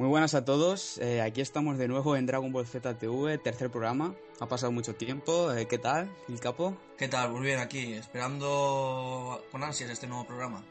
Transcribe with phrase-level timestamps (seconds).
[0.00, 3.70] Muy buenas a todos, eh, aquí estamos de nuevo en Dragon Ball Z TV, tercer
[3.70, 4.14] programa.
[4.40, 6.74] Ha pasado mucho tiempo, eh, ¿qué tal, el capo?
[6.96, 7.30] ¿Qué tal?
[7.32, 10.64] Muy bien aquí, esperando con ansias este nuevo programa.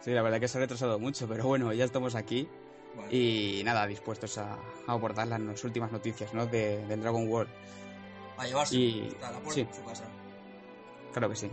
[0.00, 2.48] Sí, la verdad que se ha retrasado mucho, pero bueno, ya estamos aquí.
[2.96, 3.14] Vale.
[3.16, 4.58] Y nada, dispuestos a, a
[4.92, 6.46] abordar las últimas noticias ¿no?
[6.46, 7.52] de, del Dragon World.
[8.38, 9.62] A llevarse Y- hasta la puerta sí.
[9.64, 10.04] de su casa.
[11.12, 11.48] Claro que sí.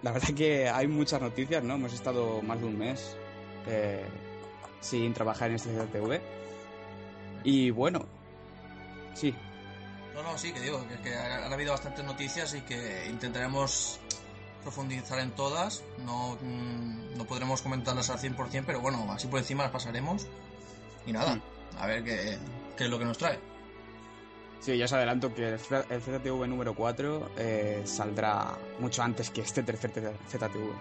[0.00, 1.74] La verdad que hay muchas noticias, ¿no?
[1.74, 3.14] Hemos estado más de un mes
[3.66, 4.06] eh,
[4.80, 6.20] sin trabajar en este ZTV.
[7.44, 8.04] Y bueno,
[9.14, 9.34] sí,
[10.14, 13.98] No, no, sí, que digo, que, que han habido bastantes noticias y que intentaremos
[14.62, 15.82] profundizar en todas.
[16.04, 20.26] No, mm, no podremos comentarlas al 100%, pero bueno, así por encima las pasaremos.
[21.06, 21.42] Y nada, Mm.
[21.78, 22.38] a ver qué,
[22.76, 23.38] qué es lo que nos trae.
[24.60, 29.62] Sí, ya os adelanto que el ZTV número 4 eh, saldrá mucho antes que este
[29.62, 30.72] tercer ZTV.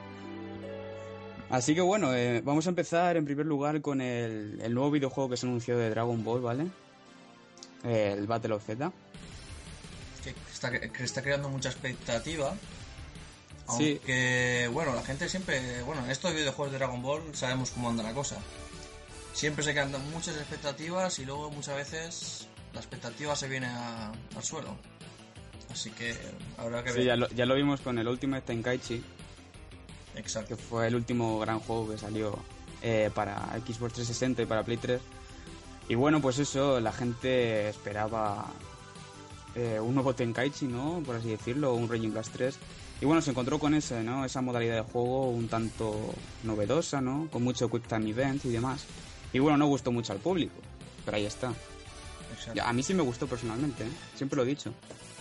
[1.49, 5.29] Así que bueno, eh, vamos a empezar en primer lugar con el, el nuevo videojuego
[5.31, 6.67] que se ha anunciado de Dragon Ball, ¿vale?
[7.83, 8.91] El Battle of Z.
[10.23, 12.53] Que está, que está creando mucha expectativa.
[13.77, 13.93] Sí.
[13.97, 15.81] Aunque, bueno, la gente siempre.
[15.83, 18.37] Bueno, en estos videojuegos de Dragon Ball sabemos cómo anda la cosa.
[19.33, 24.43] Siempre se quedan muchas expectativas y luego muchas veces la expectativa se viene a- al
[24.43, 24.75] suelo.
[25.71, 26.15] Así que
[26.57, 27.05] habrá que Sí, ver.
[27.07, 29.03] ya lo, ya lo vimos con el Ultimate Tenkaichi,
[30.15, 30.55] Exacto.
[30.55, 32.37] que fue el último gran juego que salió
[32.81, 35.01] eh, para Xbox 360 y para Play 3.
[35.89, 38.45] Y bueno, pues eso, la gente esperaba
[39.55, 41.01] eh, un nuevo Tenkaichi, ¿no?
[41.05, 42.55] Por así decirlo, un Raging Blast 3.
[43.01, 44.25] Y bueno, se encontró con ese, ¿no?
[44.25, 46.13] Esa modalidad de juego un tanto
[46.43, 47.27] novedosa, ¿no?
[47.31, 48.85] Con mucho Quick Time Events y demás.
[49.33, 50.55] Y bueno, no gustó mucho al público,
[51.05, 51.53] pero ahí está.
[52.33, 52.61] exacto.
[52.63, 53.91] A mí sí me gustó personalmente, ¿eh?
[54.15, 54.73] Siempre lo he dicho.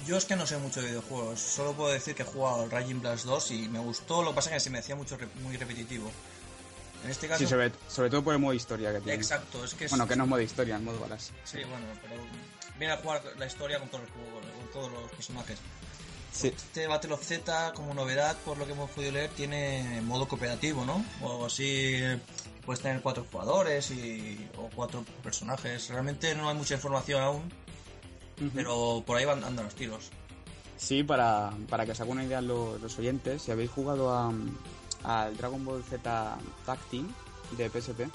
[0.07, 1.39] Yo es que no sé mucho de videojuegos.
[1.41, 4.23] Solo puedo decir que he jugado al Raging Blast 2 y me gustó.
[4.23, 6.11] Lo que pasa es que se me hacía mucho re- muy repetitivo.
[7.05, 7.39] En este caso.
[7.41, 9.15] Sí, sobre, sobre todo por el modo historia que tiene.
[9.15, 11.33] Exacto, es que es- Bueno, que no es modo historia, es modo balas.
[11.45, 12.15] Sí, bueno, pero
[12.79, 15.59] viene a jugar la historia con todos los, juegos, con todos los personajes.
[16.33, 16.49] Sí.
[16.49, 20.85] Este Battle of Z, como novedad, por lo que hemos podido leer, tiene modo cooperativo,
[20.85, 21.05] ¿no?
[21.23, 22.01] O así
[22.65, 25.89] puedes tener cuatro jugadores y, o cuatro personajes.
[25.89, 27.53] Realmente no hay mucha información aún,
[28.55, 30.11] Pero por ahí van andan los tiros.
[30.77, 34.33] Sí, para, para que os haga una idea los, los oyentes, si habéis jugado a-
[35.05, 37.09] al Dragon Ball Z Tag Team
[37.57, 38.09] de PSP,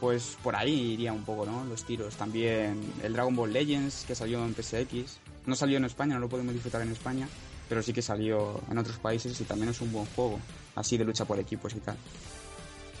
[0.00, 1.64] pues por ahí iría un poco, ¿no?
[1.64, 2.14] Los tiros.
[2.16, 5.18] También el Dragon Ball Legends, que salió en PSX.
[5.46, 7.28] No salió en España, no lo podemos disfrutar en España,
[7.68, 10.38] pero sí que salió en otros países y también es un buen juego,
[10.76, 11.96] así de lucha por equipos y tal.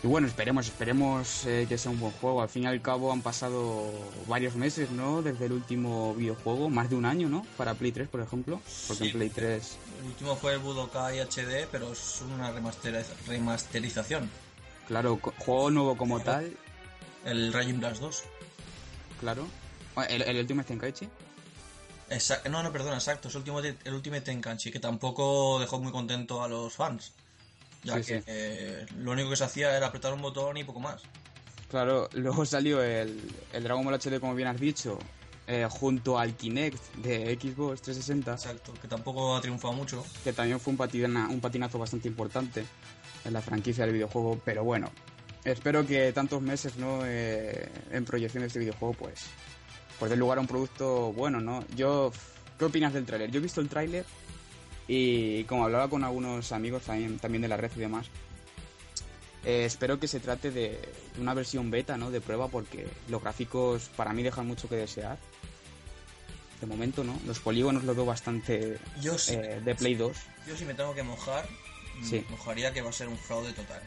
[0.02, 2.40] Y bueno, esperemos, esperemos eh, que sea un buen juego.
[2.40, 3.90] Al fin y al cabo han pasado
[4.28, 5.22] varios meses, ¿no?
[5.22, 7.44] Desde el último videojuego, más de un año, ¿no?
[7.56, 8.60] Para Play 3, por ejemplo.
[8.86, 9.10] Porque Sí.
[9.10, 14.30] en Play 3, El último fue el Budokai HD, pero es una remasteriz- remasterización.
[14.86, 16.56] claro, juego nuevo como tal,
[17.24, 18.22] El Raging Blast 2.
[19.18, 19.46] claro.
[19.96, 21.08] Ah, El, el último Tenkaichi.
[22.08, 23.26] Exa- no, no, perdona, exacto.
[23.26, 27.12] Es el último, el Ultimate Tenkanchi, que tampoco dejó muy contento a los fans.
[27.84, 28.24] Ya Sí, que sí.
[28.26, 31.00] eh, lo único que se hacía era apretar un botón y poco más.
[31.70, 33.20] Claro, luego salió el,
[33.52, 34.98] el Dragon Ball HD, como bien has dicho,
[35.46, 38.32] eh, junto al Kinect de Xbox 360.
[38.32, 40.04] Exacto, que tampoco ha triunfado mucho.
[40.24, 42.64] que también fue un, patina- un patinazo bastante importante
[43.24, 44.90] en la franquicia del videojuego, pero bueno,
[45.44, 47.00] espero que tantos meses ¿no?
[47.04, 49.24] Eh, en proyección de este videojuego, pues,
[49.98, 51.64] pues dé lugar a un producto bueno, ¿no?
[51.76, 52.12] Yo,
[52.58, 53.30] ¿qué opinas del tráiler?
[53.30, 54.04] Yo he visto el tráiler
[54.88, 58.06] y como hablaba con algunos amigos también, también de la red y demás,
[59.44, 60.78] eh, espero que se trate de
[61.20, 62.10] una versión beta, ¿no?
[62.10, 65.18] De prueba, porque los gráficos para mí dejan mucho que desear.
[66.60, 67.16] De momento, ¿no?
[67.24, 70.16] Los polígonos los veo bastante Yo sí, eh, de Play 2.
[70.48, 71.46] yo si me tengo que mojar,
[72.00, 72.24] mm, Sí.
[72.30, 73.80] mojaría que va a ser un fraude total.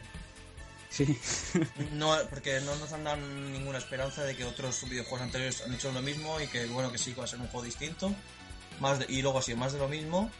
[0.88, 1.04] Sí.
[1.92, 5.92] No, porque no nos han dado ninguna esperanza de que otros videojuegos anteriores han hecho
[5.92, 8.14] lo mismo y que bueno que sí que va a ser un juego distinto.
[8.80, 10.30] Más de- y luego así, más de lo mismo.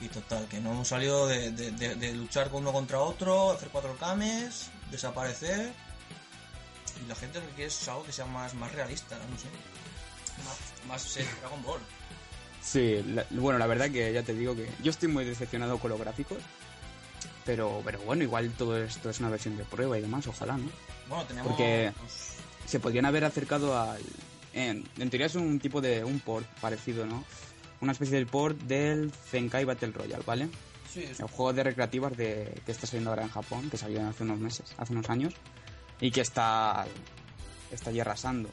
[0.00, 3.52] Y total, que no hemos salido de, de- de- de luchar con uno contra otro,
[3.52, 5.72] hacer cuatro cames, desaparecer.
[7.04, 9.46] Y la gente lo que quiere es algo que sea más, más realista, no sé.
[10.44, 11.80] Más, más Dragon Ball.
[12.60, 15.90] Sí, la- bueno, la verdad que ya te digo que yo estoy muy decepcionado con
[15.90, 16.38] los gráficos.
[17.44, 20.70] Pero, pero bueno, igual todo esto es una versión de prueba y demás, ojalá, ¿no?
[21.08, 21.48] Bueno, tenemos...
[21.52, 21.92] Porque
[22.66, 24.00] se podrían haber acercado al...
[24.54, 26.02] En, en teoría es un tipo de...
[26.04, 27.22] un port parecido, ¿no?
[27.80, 30.48] Una especie del port del Zenkai Battle Royale, ¿vale?
[30.92, 34.06] Sí, es- El juego de recreativas de, que está saliendo ahora en Japón, que salió
[34.08, 35.34] hace unos meses, hace unos años,
[36.00, 36.86] y que está,
[37.72, 38.48] está allí arrasando.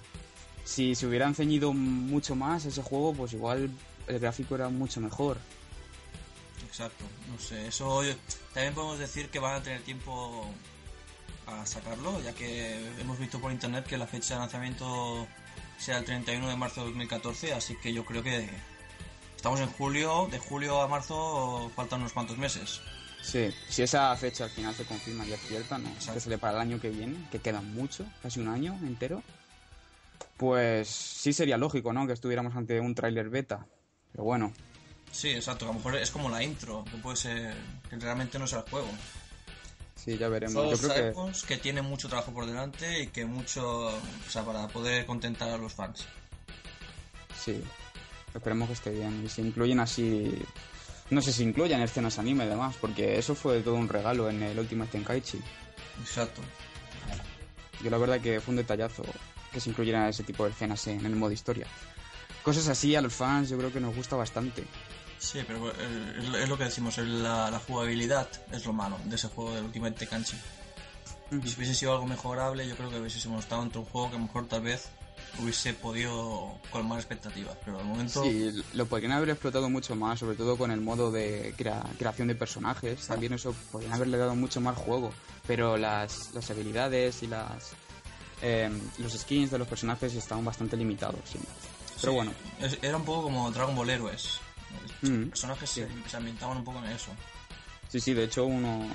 [0.66, 3.70] Si se hubieran ceñido mucho más ese juego, pues igual
[4.08, 5.38] el gráfico era mucho mejor.
[6.68, 8.02] Exacto, no sé, eso
[8.54, 10.46] también podemos decir que van a tener tiempo
[11.48, 15.28] a sacarlo, ya que hemos visto por internet que la fecha de lanzamiento
[15.78, 18.48] sea el 31 de marzo de 2014, así que yo creo que
[19.42, 22.80] estamos en julio, de julio a marzo faltan unos cuantos meses.
[23.24, 25.90] Sí, si esa fecha al final se confirma y es cierta, ¿no?
[25.90, 26.14] Exacto.
[26.14, 29.24] Que sale para el año que viene, que queda mucho, casi un año entero,
[30.38, 32.06] pues sí sería lógico, ¿no?
[32.06, 33.66] Que estuviéramos ante un tráiler beta.
[34.12, 34.54] Pero bueno,
[35.12, 37.56] Sí, exacto, a lo mejor es como la intro, que puede ser
[37.90, 38.90] que realmente no sea el juego.
[39.96, 40.54] sí, ya veremos.
[40.54, 41.48] Solo Yo creo que...
[41.48, 45.58] que tiene mucho trabajo por delante y que mucho, o sea, para poder contentar a
[45.58, 46.06] los fans.
[47.44, 47.64] Sí,
[48.34, 49.24] esperemos que esté bien.
[49.26, 50.34] Y si incluyen así.
[51.10, 54.58] No sé si incluyan escenas anime además, porque eso fue todo un regalo en el
[54.58, 55.42] último Tenkaichi.
[56.02, 56.42] Exacto.
[57.84, 59.04] Yo la verdad que fue un detallazo
[59.52, 61.68] que se incluyeran ese tipo de escenas en el modo historia.
[62.44, 64.64] Cosas así a los fans yo creo que nos gusta bastante.
[65.20, 69.28] Sí, pero eh, es lo- que decimos, la, la jugabilidad es lo malo de ese
[69.28, 70.38] juego del Ultimate Tenkaichi.
[71.30, 74.20] Si hubiese sido algo mejorable, yo creo que hubiésemos estado entre un juego que a
[74.20, 74.90] lo mejor tal vez
[75.40, 80.36] hubiese podido colmar expectativas, pero al momento Sí, lo podrían haber explotado mucho más, sobre
[80.36, 83.08] todo con el modo de crea- creación de personajes.
[83.08, 85.12] También eso podrían haberle dado mucho más juego.
[85.48, 87.72] Pero las, las habilidades y las
[88.44, 91.22] eh, los skins de los personajes estaban bastante limitados.
[91.32, 91.40] sí.
[92.02, 94.40] Pero sí, bueno, es- era un poco como Dragon Ball Heroes.
[95.02, 95.82] Los Mm, personajes sí.
[95.82, 97.12] se, se ambientaban un poco en eso.
[97.90, 98.88] Sí, sí, de hecho uno,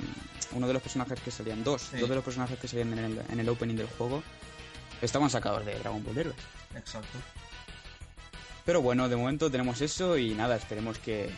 [0.52, 1.98] uno de los personajes que salían, dos, Sí.
[1.98, 4.22] dos de los personajes que salían en el, en el opening del juego
[5.02, 6.36] estaban sacados de Dragon Ball Heroes.
[6.74, 7.18] Exacto.
[8.64, 11.30] Pero bueno, de momento tenemos eso y nada, esperemos que,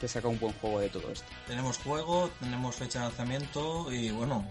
[0.00, 1.26] que saca un buen juego de todo esto.
[1.46, 4.50] Tenemos juego, tenemos fecha de lanzamiento y bueno,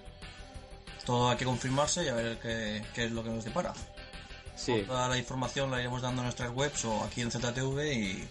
[1.05, 3.73] todo hay que confirmarse y a ver qué, qué es lo que nos depara.
[4.55, 8.27] Sí, Toda la información la iremos dando en nuestras webs o aquí en ZTV y,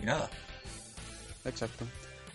[0.00, 0.28] y nada.
[1.44, 1.86] exacto.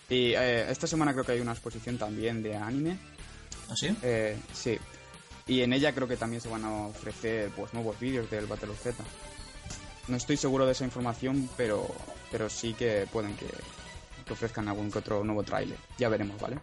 [0.07, 2.97] Y eh, esta semana creo que hay una exposición también de anime.
[3.69, 3.95] ¿Así?
[4.01, 4.79] Eh, sí.
[5.49, 8.69] Y en ella creo que también se van a ofrecer pues nuevos vídeos del Battle
[8.69, 9.03] of Z.
[10.07, 11.87] No estoy seguro de esa información, pero,
[12.31, 13.47] pero sí que pueden que,
[14.25, 15.79] que ofrezcan algún que otro nuevo tráiler.
[15.97, 16.59] Ya veremos, ¿vale?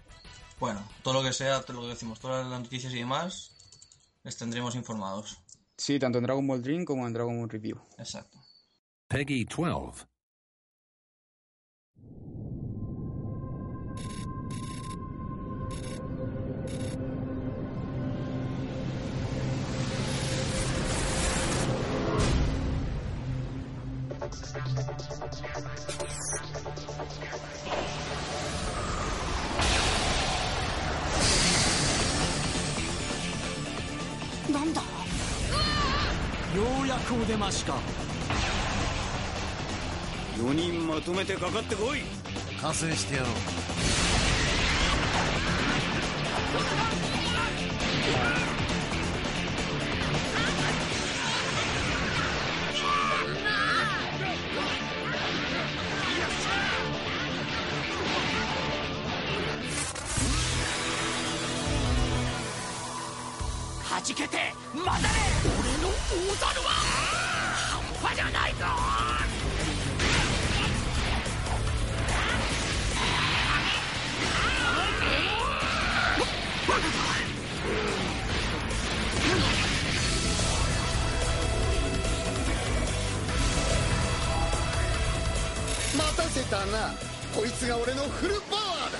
[0.60, 3.50] Bueno, todo lo que sea, todo lo que decimos, todas las noticias y demás,
[4.22, 5.36] les tendremos informados.
[5.76, 7.80] Sí, tanto en Dragon Ball Dream como en Dragon Ball Review.
[7.98, 8.38] Exacto.
[9.08, 10.06] Peggy 12.
[34.52, 34.80] なんだ？
[34.80, 34.86] よ
[36.84, 37.78] うやくお出ましか。
[40.38, 42.00] 4人まとめてかかってこい。
[42.60, 43.30] 加勢してやろう
[86.35, 86.93] せたな
[87.35, 88.99] こいつが俺のフルパワーだ「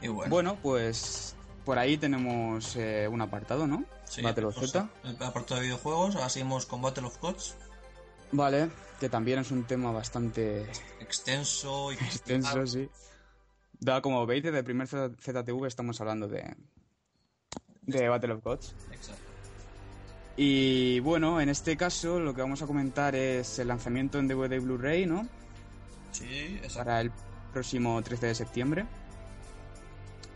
[0.00, 3.84] Y bueno, Bueno, pues por ahí tenemos eh, un apartado, ¿no?
[4.04, 4.88] sí, Battle of pues, Z.
[5.04, 7.56] El apartado de videojuegos, ahora seguimos con Battle of Gods,
[8.33, 10.65] Vale, que también es un tema bastante
[10.99, 12.89] extenso y extenso, sí.
[13.79, 16.55] Da, como veis, desde el primer ZTV estamos hablando de,
[17.83, 18.75] de Battle of Gods.
[18.91, 19.21] Exacto.
[20.35, 24.53] Y bueno, en este caso lo que vamos a comentar es el lanzamiento en DVD
[24.53, 25.27] y Blu-ray, ¿no?
[26.11, 26.79] Sí, exacto.
[26.79, 27.11] Para el
[27.51, 28.85] próximo 13 de septiembre.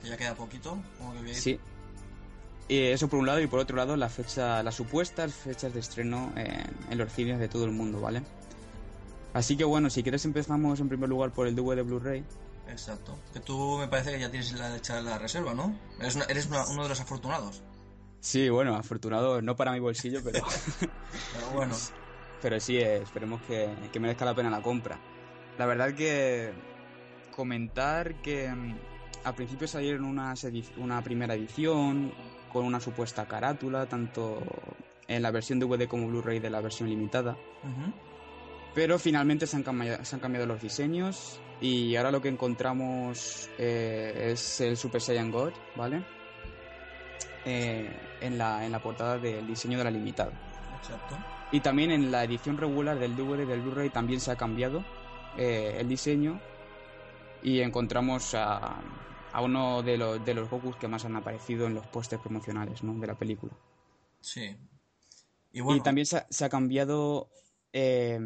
[0.04, 1.36] Que ya queda poquito, como que ir.
[1.36, 1.60] Sí.
[2.69, 5.79] Y eso por un lado y por otro lado la fecha, las supuestas fechas de
[5.79, 8.21] estreno en, en los cines de todo el mundo, ¿vale?
[9.33, 12.25] Así que bueno, si quieres empezamos en primer lugar por el DVD Blu-ray.
[12.69, 13.17] Exacto.
[13.33, 15.74] Que tú me parece que ya tienes la hecha la reserva, ¿no?
[16.00, 17.62] Eres, una- eres una- uno de los afortunados.
[18.19, 20.43] Sí, bueno, afortunado, no para mi bolsillo, pero,
[21.33, 21.75] Pero bueno,
[22.41, 25.00] pero sí, eh, esperemos que, que merezca la pena la compra.
[25.57, 26.51] La verdad que
[27.36, 28.75] comentar que mm,
[29.24, 32.12] al principio salieron edi- una primera edición
[32.57, 34.41] con una supuesta carátula, tanto
[35.07, 37.37] en la versión DVD como Blu-ray de la versión limitada.
[38.73, 43.47] Pero finalmente se han cambiado, se han cambiado los diseños y ahora lo que encontramos
[43.59, 46.03] eh, es el Super Saiyan God, ¿vale?
[47.45, 50.31] Eh, en, la, en la portada del diseño de la limitada.
[50.79, 51.15] exacto.
[51.51, 54.83] Y también en la edición regular del DVD del Blu-ray también se ha cambiado
[55.37, 56.41] eh, el diseño
[57.43, 58.81] y encontramos a,
[59.38, 62.82] a uno de, los de los Gokus que más han aparecido en los pósters promocionales
[62.84, 62.96] ¿no?
[63.00, 63.53] de la película.
[64.20, 64.58] Sí.
[65.53, 67.29] Y bueno, Y también se ha, se ha cambiado
[67.72, 68.20] eh,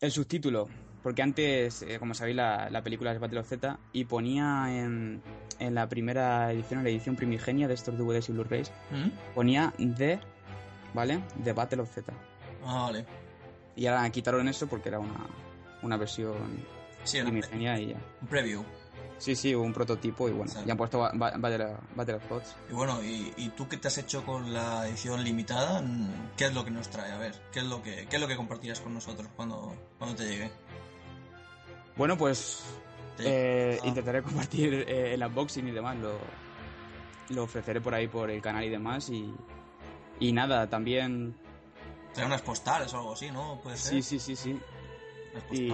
[0.00, 0.68] el subtítulo,
[1.02, 5.20] porque antes, eh, como sabéis, la, la película es Battle of Z y ponía en,
[5.58, 9.34] en la primera edición, en la edición primigenia de estos DVDs y Blu-rays, ¿Mm?
[9.34, 10.20] ponía The,
[10.94, 11.24] ¿vale?
[11.42, 12.12] The Battle of Z.
[12.64, 13.04] Ah, vale.
[13.74, 15.26] Y ahora quitaron eso porque era una,
[15.82, 16.34] una versión
[17.02, 17.96] Sí, un, primigenia y ya.
[18.22, 18.64] un preview.
[19.18, 20.66] Sí, sí, un prototipo y bueno, Exacto.
[20.66, 22.54] ya han puesto of Bots.
[22.70, 25.80] Y bueno, y, y tú qué te has hecho con la edición limitada?
[25.80, 27.12] Mm, ¿Qué es lo que nos trae?
[27.12, 30.16] A ver, ¿qué es lo que, qué es lo que compartirás con nosotros cuando, cuando
[30.16, 30.50] te llegue?
[31.96, 32.62] Bueno, pues
[33.16, 33.24] Te-
[33.74, 33.86] Eh, Ah.
[33.86, 36.18] Intentaré compartir eh, el unboxing y demás, lo,
[37.30, 39.08] lo ofreceré por ahí por el canal y demás.
[39.08, 39.32] Y,
[40.20, 41.34] y nada, también.
[42.12, 43.58] Trae unas postales o algo así, ¿no?
[43.62, 43.94] Puede ser.
[43.94, 44.60] Sí, sí, sí, sí.
[45.50, 45.70] Y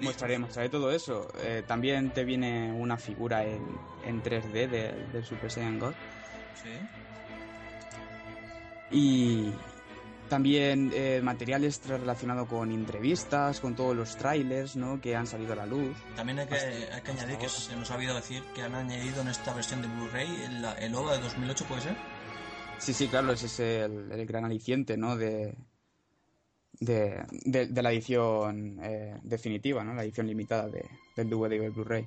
[0.00, 1.28] mostraré, mostraré todo eso.
[1.42, 3.62] Eh, también te viene una figura en,
[4.04, 5.92] en 3D de- del Super Saiyan God.
[6.62, 6.70] Sí.
[8.90, 9.52] Y
[10.28, 15.00] también eh, material extra relacionado con entrevistas, con todos los trailers ¿no?
[15.00, 15.96] que han salido a la luz.
[16.16, 19.22] También hay que, hay que añadir que se nos ha olvidado decir que han añadido
[19.22, 21.96] en esta versión de Blu-ray el, el OVA de 2008, ¿puede ser?
[22.78, 25.16] Sí, sí, claro, ese es el, el gran aliciente, ¿no?
[25.16, 25.54] De,
[26.84, 29.94] de, de- de la edición eh, definitiva, ¿no?
[29.94, 30.84] La edición limitada de,
[31.16, 32.06] del DVD y del Blu-ray.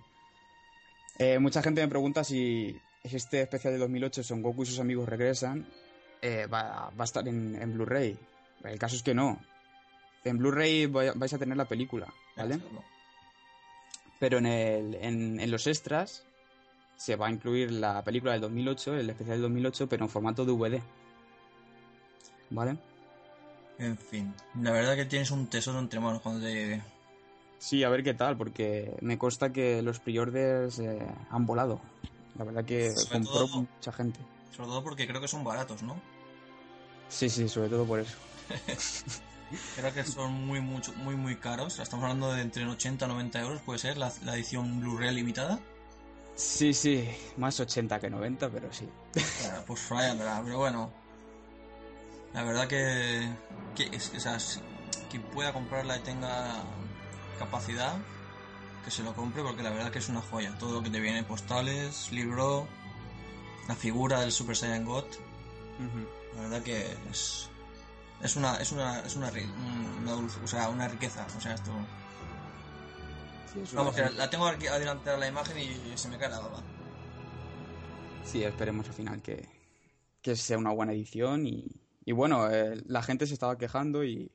[1.17, 5.07] Eh, mucha gente me pregunta si este especial de 2008, Son Goku y sus amigos
[5.07, 5.65] regresan,
[6.21, 8.17] eh, va, va a estar en, en Blu-ray.
[8.63, 9.39] El caso es que no.
[10.23, 12.59] En Blu-ray vai- vais a tener la película, ¿vale?
[14.19, 16.23] Pero en, el, en, en los extras
[16.97, 20.45] se va a incluir la película del 2008, el especial del 2008, pero en formato
[20.45, 20.81] DVD.
[22.49, 22.77] ¿Vale?
[23.77, 26.81] En fin, la verdad que tienes un tesoro entre manos cuando te llegue.
[27.59, 31.81] Sí, a ver qué tal, porque me consta que los pre-orders eh, han volado.
[32.37, 34.19] La verdad que Sobre compró todo- mucha gente.
[34.55, 35.99] Sobre todo porque creo que son baratos, ¿no?
[37.09, 38.17] Sí, sí, sobre todo por eso.
[39.75, 41.77] Creo que son muy, mucho, muy, muy caros.
[41.79, 45.59] Estamos hablando de entre 80 y 90 euros, puede ser, la, la edición Blu-ray limitada.
[46.35, 48.89] Sí, sí, más 80 que 90, pero sí.
[49.41, 50.91] Claro, pues verdad, pero bueno.
[52.35, 53.27] La verdad que,
[53.75, 54.37] que es, o sea,
[55.09, 56.63] quien pueda comprarla y tenga
[57.39, 57.97] capacidad,
[58.83, 60.55] que se lo compre porque la verdad que es una joya.
[60.59, 62.67] Todo lo que te viene, postales, libro,
[63.67, 65.05] la figura del Super Saiyan God,
[66.35, 67.49] la verdad que es
[68.21, 69.31] es una es una es una,
[70.01, 71.71] una o sea, una riqueza, o sea, esto
[73.53, 76.29] Sí, es una- Vamos, que la tengo aquí adelantada la imagen y se me cae
[76.29, 76.61] la baba.
[78.25, 79.47] Sí, esperemos al final que,
[80.21, 81.65] que sea una buena edición y,
[82.05, 84.31] y bueno, eh, la gente se estaba quejando y,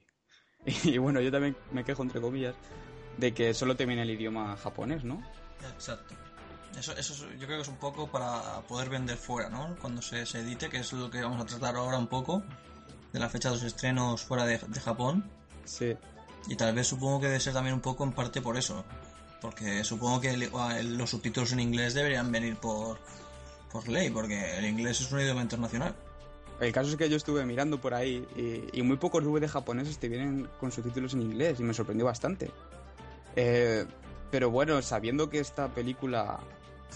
[0.85, 2.55] y bueno, yo también me quejo entre comillas
[3.17, 5.23] de que solo te viene el idioma japonés, ¿no?
[5.75, 6.15] Exacto.
[6.79, 9.77] Eso, eso es- yo creo que es un poco para poder vender fuera, ¿no?
[9.81, 12.43] Cuando se, se edite, que es lo que vamos a tratar ahora un poco,
[13.13, 15.29] de la fecha de los estrenos fuera de, de Japón.
[15.65, 15.97] Sí,
[16.49, 18.85] Y tal vez supongo que debe ser también un poco en parte por eso.
[19.41, 22.99] Porque supongo que el- los subtítulos en inglés deberían venir por,
[23.73, 25.95] por ley, porque el inglés es un idioma internacional.
[26.61, 29.99] El caso es que yo estuve mirando por ahí y, y muy pocos DVD japoneses
[29.99, 32.51] te vienen con subtítulos en inglés y me sorprendió bastante.
[33.37, 33.87] Eh,
[34.31, 36.39] pero bueno, sabiendo que esta película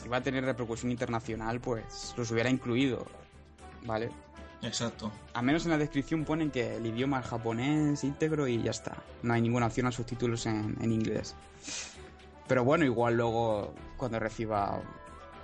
[0.05, 3.07] iba a tener repercusión internacional, pues los hubiera incluido,
[3.85, 4.11] ¿vale?
[4.63, 5.11] Exacto.
[5.35, 8.97] Al menos en la descripción ponen que el idioma es japonés íntegro y ya está.
[9.23, 11.35] No hay ninguna opción a subtítulos en, en inglés.
[12.47, 14.81] Pero bueno, igual luego cuando reciba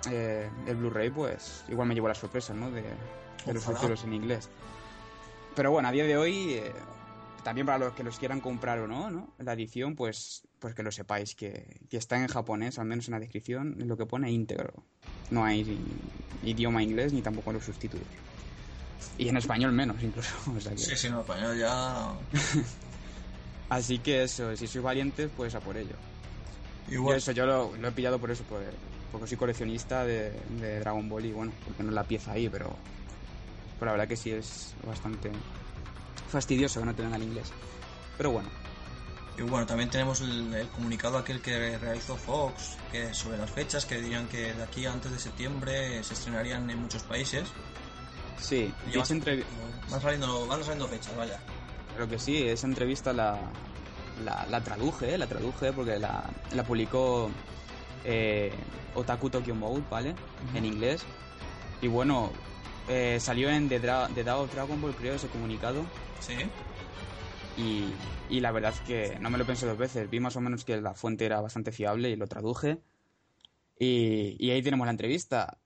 [0.09, 2.71] eh, el Blu-ray, pues igual me llevo la sorpresa, ¿no?
[2.71, 2.83] De,
[3.45, 4.49] de los subtítulos en inglés.
[5.55, 6.71] Pero bueno, a día de hoy eh,
[7.43, 9.27] también para los que los quieran comprar o no, ¿no?
[9.39, 13.13] La edición, pues, pues que lo sepáis, que, que está en japonés, al menos en
[13.13, 14.71] la descripción, es lo que pone íntegro.
[15.29, 15.79] No hay
[16.43, 18.05] idioma inglés ni tampoco los subtítulos.
[19.17, 20.33] Y en español menos, incluso.
[20.55, 22.13] O sea que- Sí, sí, no, español ya.
[23.69, 25.95] Así que eso, si sois valientes, pues a por ello.
[26.87, 27.17] Yo Igual.
[27.17, 28.61] eso, yo lo, lo he pillado por eso, por,
[29.11, 32.49] porque soy coleccionista de, de Dragon Ball y bueno, porque no es la pieza ahí,
[32.49, 32.75] pero,
[33.81, 35.31] pero la verdad que sí es bastante
[36.29, 37.51] fastidioso que no tengan al inglés.
[38.15, 38.47] Pero bueno,
[39.39, 43.85] Y bueno, también tenemos el, el comunicado aquel que realizó Fox que sobre las fechas
[43.85, 47.47] que dirían que de aquí a antes de septiembre se estrenarían en muchos países.
[48.37, 49.45] sí, Y esa entrev-
[49.89, 51.39] van saliendo, van saliendo fechas, vaya.
[51.95, 53.39] Creo que sí, esa entrevista la,
[54.23, 56.23] la, la traduje, la traduje porque la,
[56.53, 57.31] la publicó
[58.05, 58.53] eh,
[58.93, 60.13] Otaku Tokyo Mode, ¿vale?
[60.53, 61.03] En inglés.
[61.81, 62.31] Y bueno,
[62.91, 65.85] eh, salió en The, Dra The Dao Dragon Ball, creo, ese comunicado.
[66.19, 66.35] Sí.
[67.57, 67.85] Y,
[68.29, 70.09] y la verdad que no me lo pensé dos veces.
[70.09, 72.79] Vi más o menos que la fuente era bastante fiable y lo traduje.
[73.79, 75.57] Y, y ahí tenemos la entrevista.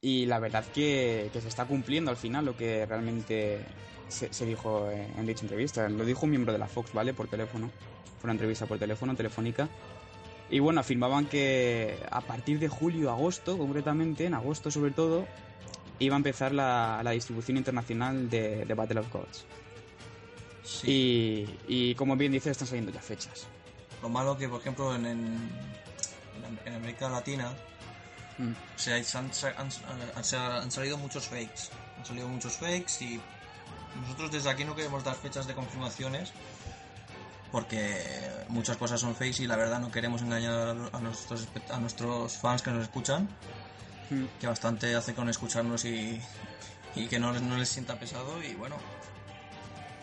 [0.00, 3.60] Y la verdad que, que se está cumpliendo al final lo que realmente
[4.08, 5.88] se, se dijo en, en dicha entrevista.
[5.88, 7.12] Lo dijo un miembro de la Fox, ¿vale?
[7.12, 7.70] Por teléfono.
[8.18, 9.68] Fue una entrevista por teléfono, telefónica.
[10.50, 15.26] Y bueno, afirmaban que a partir de julio, agosto, concretamente, en agosto sobre todo,
[16.00, 19.44] iba a empezar la, la distribución internacional de, de Battle of Gods.
[20.64, 21.46] Sí.
[21.68, 23.46] Y, y como bien dice, están saliendo ya fechas.
[24.02, 25.50] Lo malo que, por ejemplo, en, en,
[26.64, 27.52] en América Latina
[28.38, 28.52] Mm.
[28.76, 29.54] se han, se han-
[30.16, 31.68] han- se han salido muchos fakes.
[31.98, 33.20] Han salido muchos fakes y
[34.00, 36.32] nosotros desde aquí no queremos dar fechas de confirmaciones
[37.52, 38.00] porque
[38.48, 42.62] muchas cosas son fakes y la verdad no queremos engañar a nuestros, a nuestros fans
[42.62, 43.28] que nos escuchan,
[44.10, 44.24] Mm.
[44.40, 46.20] que bastante hace con escucharnos y,
[46.96, 48.76] y que no, les- no les sienta pesado y bueno,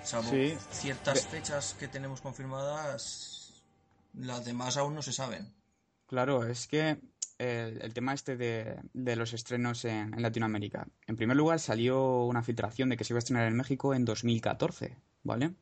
[0.04, 0.58] salvo Sí.
[0.72, 3.54] ciertas fechas que tenemos confirmadas,
[4.14, 5.54] las demás aún no se saben.
[6.08, 6.98] Claro, es que
[7.38, 10.88] el, el tema este de, de los estrenos en, en Latinoamérica.
[11.06, 14.06] En primer lugar, salió una filtración de que se iba a estrenar en México en
[14.06, 15.54] 2014, ¿vale?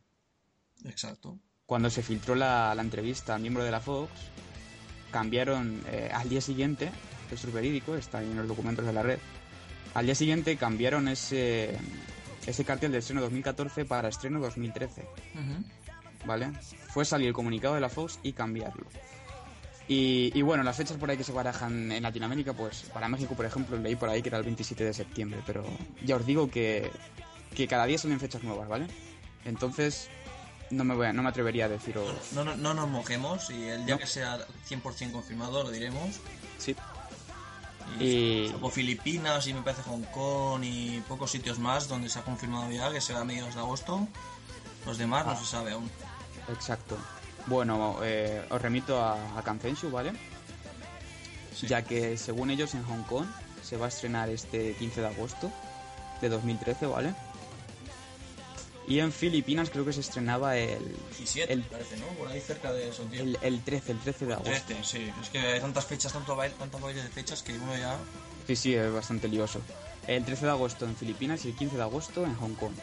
[0.85, 1.39] Exacto.
[1.65, 4.11] Cuando se filtró la, la entrevista al miembro de la Fox,
[5.11, 6.91] cambiaron eh, al día siguiente,
[7.33, 9.17] esto es verídico, está ahí en los documentos de la red,
[9.95, 11.77] al día siguiente cambiaron ese,
[12.45, 15.03] ese cartel de estreno 2014 para estreno 2013.
[16.25, 16.51] ¿vale?
[16.89, 18.85] Fue salir el comunicado de la Fox y cambiarlo.
[19.87, 23.35] Y, y bueno, las fechas por ahí que se barajan en Latinoamérica, pues para México,
[23.35, 25.63] por ejemplo, leí por ahí que era el 27 de septiembre, pero
[26.03, 26.89] ya os digo que,
[27.55, 28.87] que cada día salen fechas nuevas, ¿vale?
[29.45, 30.07] Entonces,
[30.71, 32.11] no me, voy a- no me atrevería a deciros...
[32.33, 36.19] No, no, no nos mojemos y el día que sea 100% confirmado lo diremos.
[36.57, 36.75] Sí,
[37.99, 42.69] Y, Filipinas y me parece Hong Kong y pocos sitios más donde se ha confirmado
[42.71, 44.07] ya que será a mediados de agosto.
[44.85, 45.31] Los demás Ah.
[45.33, 45.89] no se sabe aún.
[46.49, 46.97] exacto.
[47.47, 50.13] Bueno, eh, os remito a, a Kanzenshu, ¿vale?
[51.55, 51.67] Sí.
[51.67, 53.25] Ya que según ellos en Hong Kong
[53.63, 55.51] se va a estrenar este 15 de agosto
[56.21, 57.13] de 2013, ¿vale?
[58.87, 62.05] Y en Filipinas creo que se estrenaba el, 17 el, parece, ¿no?
[62.19, 63.23] Por ahí cerca de esos días.
[63.23, 64.51] el, el 13, el 13 de agosto.
[64.67, 65.11] 13, sí.
[65.21, 67.97] Es que hay tantas fechas, tanto baile, tantas bailes de fechas que uno ya...
[68.45, 69.59] Sí, sí, es bastante lioso.
[70.07, 72.73] El 13 de agosto en Filipinas y el 15 de agosto en Hong Kong.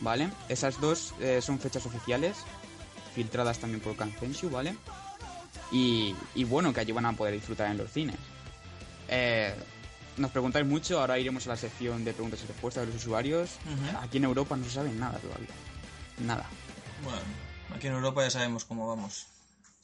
[0.00, 0.30] ¿Vale?
[0.48, 2.38] Esas dos eh, son fechas oficiales,
[3.14, 4.76] filtradas también por Kanzenshu, ¿vale?
[5.70, 8.16] Y, y bueno, que allí van a poder disfrutar en los cines.
[9.08, 9.54] Eh,
[10.18, 13.58] nos preguntáis mucho, ahora iremos a la sección de preguntas y respuestas de los usuarios.
[14.00, 15.48] Aquí en Europa no se sabe nada todavía.
[16.18, 16.46] Nada.
[17.02, 17.20] Bueno,
[17.74, 19.26] aquí en Europa ya sabemos cómo vamos.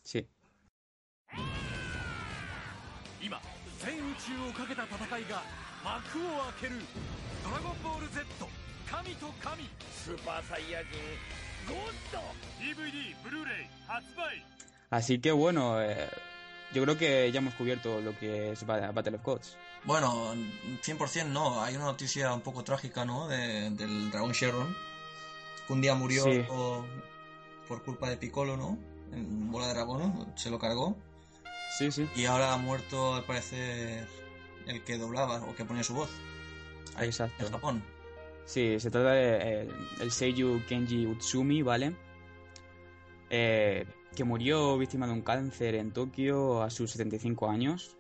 [0.03, 0.27] Sí.
[14.91, 16.09] Así que bueno, eh,
[16.73, 19.57] yo creo que ya hemos cubierto lo que es Battle of Gods.
[19.85, 20.35] Bueno,
[20.83, 21.61] 100% no.
[21.63, 23.29] Hay una noticia un poco trágica, ¿no?
[23.29, 24.75] De- del dragón Sherron.
[25.67, 26.41] Que un día murió Sí.
[26.49, 26.85] por,
[27.69, 28.79] por culpa de Piccolo, ¿no?
[29.13, 30.27] En bola de dragón, ¿no?
[30.37, 30.97] Se lo cargó.
[31.79, 32.09] Sí, sí.
[32.17, 34.07] Y ahora ha muerto, al parecer,
[34.67, 36.11] el que doblaba o que ponía su voz.
[36.97, 37.45] Ahí, Exacto.
[37.47, 37.83] En Japón.
[38.47, 39.69] Sí, se trata de eh,
[40.01, 41.95] el Seiyu Kenji Utsumi, ¿vale?
[43.31, 47.97] Eh, que murió víctima de un cáncer en Tokio a sus 75 años.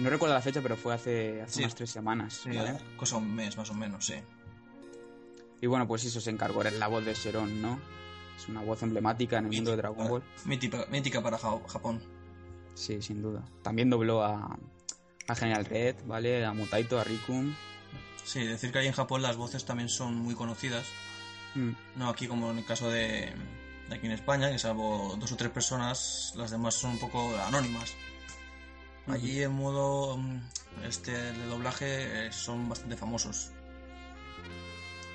[0.00, 1.60] No recuerdo la fecha, pero fue hace, hace Sí.
[1.60, 2.78] unas tres semanas, Sí, ¿vale?
[2.96, 4.14] Cosa un mes, más o menos, sí.
[5.60, 7.80] Y bueno, pues eso se encargó, era la voz de Sheron, ¿no?
[8.36, 10.22] Es una voz emblemática en el mundo de Dragon Ball.
[10.44, 12.02] Mítica, mítica para Ja- Japón.
[12.74, 13.44] Sí, sin duda.
[13.62, 14.58] También dobló a,
[15.28, 16.44] a General Red, ¿vale?
[16.44, 17.54] A Mutaito, a Rikun.
[18.24, 20.84] Sí, decir que ahí en Japón las voces también son muy conocidas.
[21.54, 21.70] Mm.
[21.96, 23.32] No aquí como en el caso de,
[23.88, 27.32] de aquí en España, que salvo dos o tres personas, las demás son un poco
[27.46, 27.94] anónimas.
[29.06, 30.40] Allí en modo mm,
[30.84, 33.50] este de doblaje eh, son bastante famosos.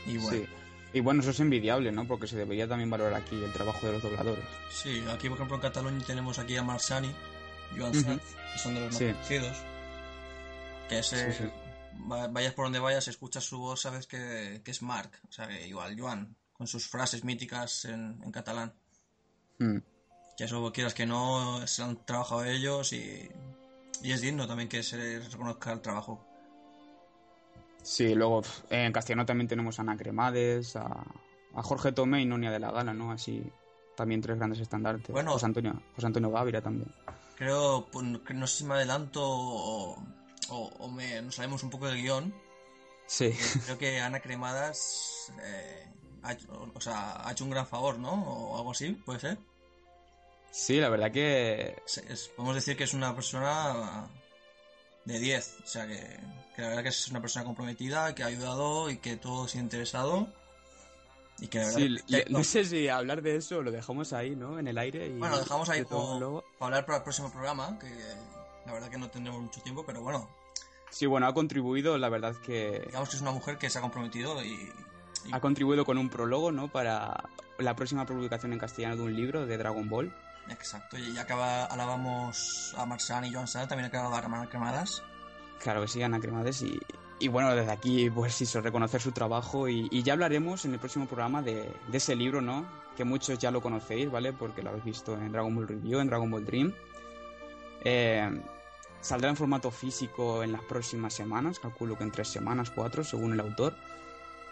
[0.05, 0.45] Y bueno, Sí.
[0.91, 2.07] Y bueno, eso es envidiable, ¿no?
[2.07, 4.43] Porque se debería también valorar aquí el trabajo de los dobladores.
[4.71, 7.13] sí, aquí por ejemplo en Cataluña tenemos aquí a Marsani,
[7.77, 8.01] Joan Ujú.
[8.01, 8.23] Sanz,
[8.53, 9.05] que son de los más Sí.
[9.13, 9.57] conocidos.
[10.87, 12.01] Que ese, Sí, sí.
[12.11, 15.47] va- vayas por donde vayas, escuchas su voz, sabes que, que es Marc, o sea,
[15.47, 18.73] que igual Joan, con sus frases míticas en, en catalán.
[19.59, 19.77] Mm.
[20.35, 23.29] Que eso quieras que no, se han trabajado ellos y,
[24.01, 26.25] y es digno también que se reconozca el trabajo.
[27.81, 31.03] Sí, luego en castellano también tenemos a Ana Cremades, a,
[31.55, 33.11] a Jorge Tomé y Nonia de la Gala, ¿no?
[33.11, 33.43] Así
[33.95, 35.09] también tres grandes estandartes.
[35.11, 35.31] Bueno.
[35.33, 36.91] José Antonio, José Antonio Gávira también.
[37.35, 39.97] Creo, pues, no sé si me adelanto o,
[40.49, 42.33] o- o me, nos salimos un poco del guion.
[43.07, 43.31] Sí,
[43.65, 45.87] Creo que Ana Cremadas eh,
[46.21, 48.11] ha, hecho- o sea, ha hecho un gran favor, ¿no?
[48.11, 49.37] O algo así, puede ser.
[50.51, 51.75] Sí, la verdad que
[52.07, 54.07] es- podemos decir que es una persona
[55.05, 55.57] de 10.
[55.63, 56.19] O sea, que,
[56.55, 59.57] que la verdad que es una persona comprometida, que ha ayudado y que todo se
[59.59, 60.27] ha interesado.
[61.39, 64.11] Y que la verdad sí, que- le- no sé si hablar de eso lo dejamos
[64.13, 64.59] ahí, ¿no?
[64.59, 67.79] En el aire y Bueno, lo dejamos ahí por- para hablar para el próximo programa,
[67.79, 67.87] que
[68.65, 70.29] la verdad que no tendremos mucho tiempo, pero bueno,
[70.91, 73.81] Sí, bueno, ha contribuido, la verdad que digamos que es una mujer que se ha
[73.81, 74.71] comprometido y, y-
[75.31, 76.67] ha contribuido con un prólogo, ¿no?
[76.67, 80.11] Para la próxima publicación en castellano de un libro de Dragon Ball.
[80.51, 84.23] Exacto, y ya que aba- alabamos a Marsan y Joan Sal, también hay que alabar
[84.23, 85.03] a Ana Cremadas.
[85.61, 86.61] Claro que sí, Ana Cremades.
[86.61, 86.79] Y,
[87.19, 89.67] y bueno, desde aquí, pues eso, reconocer su trabajo.
[89.67, 92.65] Y, y ya hablaremos en el próximo programa de, de ese libro, ¿no?
[92.95, 94.31] Que muchos ya lo conocéis, ¿vale?
[94.33, 96.73] Porque lo habéis visto en Dragon Ball Review, en Dragon Ball Dream.
[97.83, 98.41] Eh,
[99.01, 103.33] saldrá en formato físico en las próximas semanas, calculo que en tres semanas, cuatro, según
[103.33, 103.75] el autor.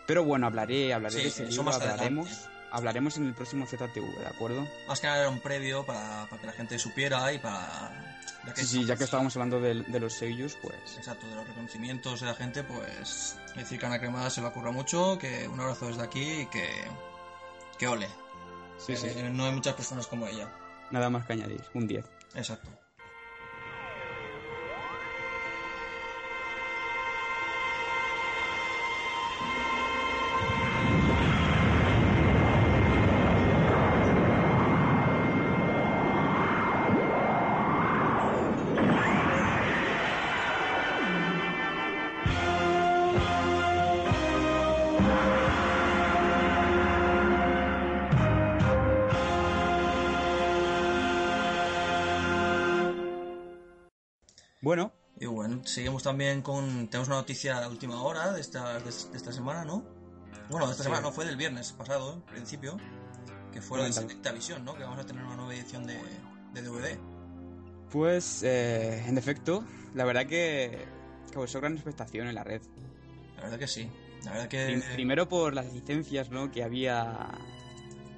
[0.06, 2.57] Pero bueno, hablaré, hablaré Sí, de ese libro, hablaremos, adelante.
[2.72, 4.68] Hablaremos en el próximo ZTV, ¿de acuerdo?
[4.88, 8.14] Más que nada era un previo para, para que la gente supiera y para...
[8.46, 11.46] Ya Sí, sí, ya que estábamos hablando de, de los seiyus, pues Exacto, de los
[11.48, 15.60] reconocimientos de la gente, pues decir que Ana Cremada se le ocurra mucho, que un
[15.60, 16.70] abrazo desde aquí y que,
[17.78, 18.08] que ole.
[18.78, 20.50] sí, sí, no hay muchas personas como ella.
[20.92, 22.06] nada más que añadir, un 10.
[22.36, 22.70] Exacto.
[55.78, 56.88] Seguimos también con.
[56.88, 59.84] Tenemos una noticia de última hora de esta, de, de esta semana, ¿no?
[60.50, 60.90] Bueno, de esta Sí.
[60.90, 62.78] semana no fue del viernes pasado, en principio.
[63.54, 63.94] Que fue la de.
[63.94, 64.74] Selecta Visión, ¿no?
[64.76, 66.00] Que vamos a tener una nueva edición de,
[66.54, 66.98] de DVD.
[67.92, 69.64] Pues, eh, en efecto,
[69.94, 70.86] la verdad que
[71.32, 72.62] causó gran expectación en la red.
[73.38, 73.90] La verdad que sí.
[74.26, 74.66] La verdad que.
[74.66, 76.52] Prim- Primero por las licencias, ¿no?
[76.52, 77.30] Que había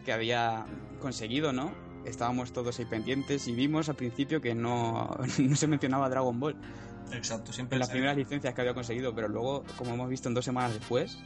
[0.05, 0.65] que había
[1.01, 1.71] conseguido, ¿no?
[2.05, 6.55] Estábamos todos ahí pendientes y vimos al principio que no, no se mencionaba Dragon Ball
[7.11, 7.75] Exacto, siempre.
[7.75, 10.73] en las primeras licencias que había conseguido, pero luego, como hemos visto en dos semanas
[10.73, 11.17] después,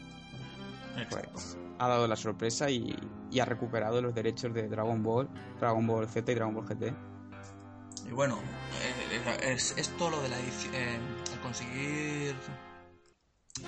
[1.10, 2.96] pues ha dado la sorpresa y,
[3.32, 5.28] y ha recuperado los derechos de Dragon Ball,
[5.60, 6.94] Dragon Ball Z y Dragon Ball GT.
[8.08, 8.38] Y bueno,
[8.82, 10.76] eh, es, esto lo de la edición.
[10.76, 11.00] eh,
[11.34, 12.36] al conseguir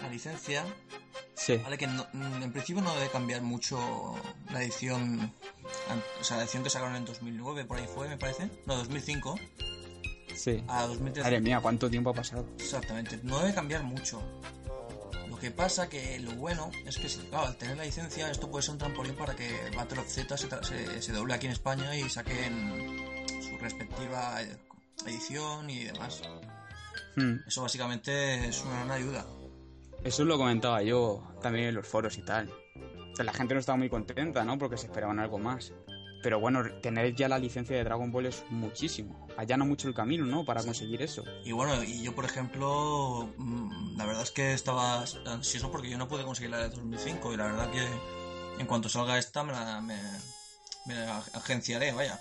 [0.02, 0.64] la licencia,
[1.36, 3.78] Sí, vale que no- en principio no debe cambiar mucho
[4.52, 5.32] la edición.
[6.20, 8.50] O sea, la edición que sacaron en 2009, por ahí fue, me parece.
[8.66, 9.36] No, 2005.
[10.36, 10.64] Sí.
[10.68, 11.24] A 2013.
[11.24, 12.46] Madre mía, cuánto tiempo ha pasado.
[12.58, 14.22] Exactamente, no debe cambiar mucho.
[15.28, 18.64] Lo que pasa que lo bueno es que, claro, al tener la licencia, esto puede
[18.64, 21.96] ser un trampolín para que Battle of Z se, se, se doble aquí en España
[21.96, 24.40] y saquen su respectiva
[25.06, 26.22] edición y demás.
[27.16, 27.36] Hmm.
[27.48, 29.26] Eso básicamente es una gran ayuda.
[30.04, 32.52] Eso lo comentaba yo también en los foros y tal.
[33.18, 34.58] La gente no estaba muy contenta, ¿no?
[34.58, 35.72] Porque se esperaban algo más.
[36.26, 39.28] Pero bueno, tener ya la licencia de Dragon Ball es muchísimo.
[39.38, 40.44] Allana mucho el camino, ¿no?
[40.44, 41.24] Para conseguir eso.
[41.44, 46.00] Y bueno, y yo por ejemplo, mm, la verdad es que estaba ansioso porque yo
[46.00, 47.86] no pude conseguir la de 2005 y la verdad que
[48.60, 50.00] en cuanto salga esta me la, me,
[50.88, 52.20] me la agenciaré, vaya.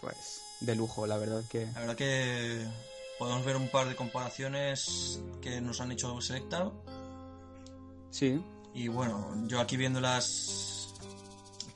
[0.00, 1.66] Pues de lujo, la verdad que...
[1.74, 2.66] La verdad que
[3.18, 6.72] podemos ver un par de comparaciones que nos han hecho Selecta.
[8.08, 10.75] Sí, Y bueno, yo aquí viendo las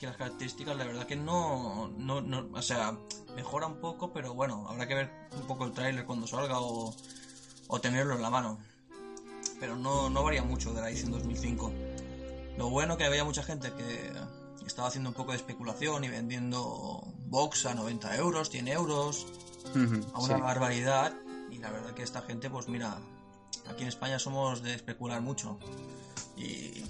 [0.01, 2.97] aquí las características, la verdad que no, no, no o sea,
[3.37, 6.95] mejora un poco, pero bueno, habrá que ver un poco el tráiler cuando salga o,
[7.69, 8.59] o tenerlo en la mano.
[9.59, 11.71] Pero no, no varía mucho de la edición 2005.
[12.57, 14.11] Lo bueno que había mucha gente que
[14.67, 19.27] estaba haciendo un poco de especulación y vendiendo box a 90 euros, 100 euros,
[20.15, 20.41] a una sí.
[20.41, 21.13] barbaridad.
[21.51, 22.99] Y la verdad que esta gente, pues mira,
[23.69, 25.59] aquí en España somos de especular mucho.
[26.39, 26.85] Y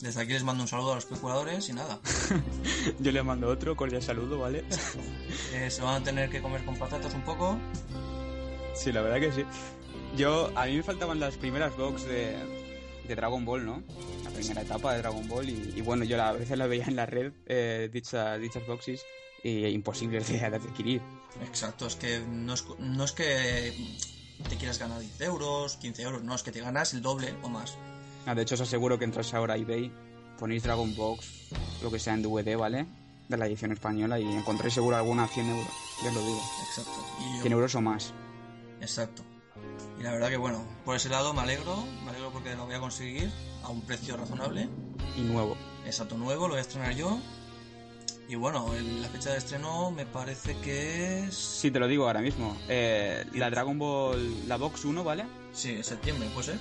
[0.00, 2.00] desde aquí les mando un saludo a los especuladores y nada.
[3.00, 4.64] Yo le mando otro, cordial saludo, ¿vale?
[5.52, 7.56] Eh, se van a tener que comer con patatas un poco.
[8.74, 9.44] Sí, la verdad que sí.
[10.16, 12.36] Yo, a mí me faltaban las primeras box de,
[13.06, 13.82] de Dragon Ball, ¿no?
[14.24, 16.96] La primera etapa de Dragon Ball y, y bueno, yo a veces la veía en
[16.96, 19.04] la red, eh, dicha- dichas boxes,
[19.44, 21.00] y imposibles de, de adquirir.
[21.46, 23.72] Exacto, es que no es, no es que
[24.48, 27.48] te quieras ganar 10 euros, 15 euros, no, es que te ganas el doble o
[27.48, 27.76] más.
[28.26, 29.92] Ah, de hecho, os aseguro que entráis ahora a eBay,
[30.38, 31.50] ponéis Dragon Box,
[31.82, 32.86] lo que sea en DVD, ¿vale?
[33.28, 35.66] De la edición española y encontráis seguro alguna a 100 euros,
[36.02, 36.40] ya os lo digo.
[36.68, 37.06] Exacto.
[37.20, 38.12] Y yo- 100 euros o más.
[38.80, 39.22] Exacto.
[39.98, 42.74] Y la verdad que bueno, por ese lado me alegro, me alegro porque lo voy
[42.74, 43.30] a conseguir
[43.62, 44.68] a un precio razonable.
[45.16, 45.56] Y nuevo.
[45.86, 47.18] Exacto, nuevo, lo voy a estrenar yo.
[48.28, 51.34] Y bueno, el- la fecha de estreno me parece que es...
[51.34, 52.56] Sí, te lo digo ahora mismo.
[52.68, 55.24] Eh, la Dragon Ball, la Box 1, ¿vale?
[55.52, 56.58] Sí, septiembre, puede ser.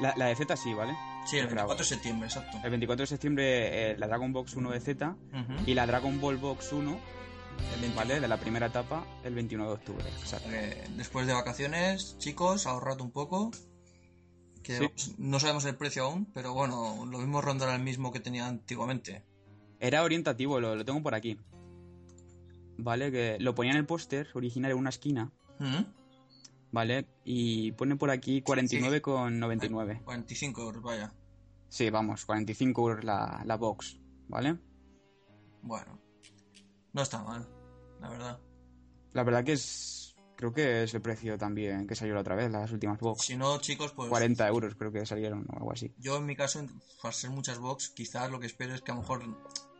[0.00, 0.94] La, la de Z sí, ¿vale?
[1.26, 1.68] Sí, el Bravo.
[1.70, 2.58] 24 de septiembre, exacto.
[2.64, 5.16] El 24 de septiembre eh, la Dragon Box 1 de Z
[5.66, 7.94] y la Dragon Ball Box 1, El 21.
[7.96, 8.20] ¿vale?
[8.20, 10.04] De la primera etapa, el 21 de octubre.
[10.20, 10.48] Exacto.
[10.50, 13.50] Eh, después de vacaciones, chicos, ahorrad un poco.
[14.62, 15.14] Que Sí.
[15.18, 19.24] no sabemos el precio aún, pero bueno, lo mismo rondará el mismo que tenía antiguamente.
[19.80, 21.38] Era orientativo, lo, lo tengo por aquí.
[22.76, 23.10] ¿Vale?
[23.10, 25.30] Que lo ponía en el póster original en una esquina.
[26.72, 27.06] ¿Vale?
[27.24, 30.02] Y pone por aquí 49,99.
[30.04, 31.12] 45 euros, vaya.
[31.68, 34.58] Sí, vamos, 45 euros la, la box, ¿vale?
[35.62, 35.98] Bueno,
[36.92, 37.46] no está mal,
[38.00, 38.40] la verdad.
[39.12, 40.14] La verdad que es.
[40.36, 43.24] Creo que es el precio también que salió la otra vez, las últimas box.
[43.24, 45.92] Si no, chicos, pues 40 euros creo que salieron o algo así.
[45.98, 46.64] yo en mi caso,
[47.02, 49.24] al ser muchas box, quizás lo que espero es que a lo mejor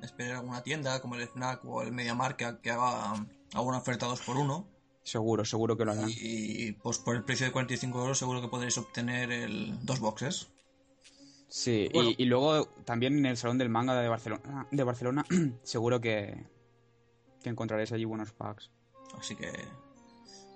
[0.02, 3.24] espere alguna tienda como el FNAC o el MediaMarkt que haga
[3.54, 4.66] alguna oferta 2x1
[5.08, 6.10] Seguro, seguro que lo harán.
[6.10, 10.48] y pues por el precio de 45 euros seguro que podréis obtener el dos boxes.
[11.48, 12.10] Sí, Bueno.
[12.10, 15.24] y, y luego también en el Salón del Manga de Barcelona, de Barcelona
[15.62, 16.44] seguro que,
[17.42, 18.70] que encontraréis allí buenos packs.
[19.18, 19.50] Así que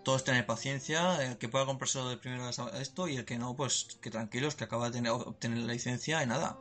[0.04, 3.98] todos tener paciencia, el que pueda comprárselo de primero esto y el que no, pues
[4.02, 6.58] que tranquilos, que acaba de tener, obtener la licencia y nada.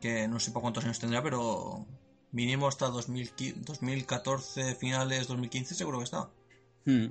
[0.00, 1.86] Que no sé por cuántos años tendrá, pero
[2.32, 6.30] mínimo hasta 2015 2014, finales 2015 seguro que está.
[6.86, 7.06] Hmm.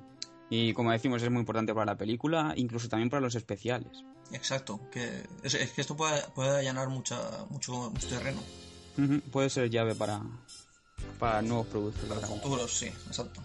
[0.50, 3.92] Y como decimos, es muy importante para la película, incluso también para los especiales.
[4.32, 8.42] Exacto, que es, es que esto puede, puede allanar mucha, mucho, mucho terreno.
[9.32, 10.22] Puede ser llave para,
[11.20, 12.06] para nuevos productos.
[12.08, 13.42] Para futuros, sí, exacto.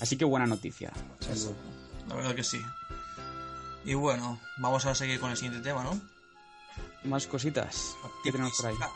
[0.00, 0.92] Así que buena noticia.
[1.20, 1.54] Exacto.
[2.08, 2.60] La verdad que sí.
[3.84, 6.00] Y bueno, vamos a seguir con el siguiente tema, ¿no?
[7.04, 7.96] Más cositas.
[8.24, 8.74] ¿Qué tenemos por ahí?
[8.80, 8.90] Ah,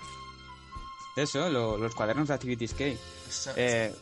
[1.17, 2.85] Eso, lo- los cuadernos de Activities K.
[3.29, 3.95] esa- Eh.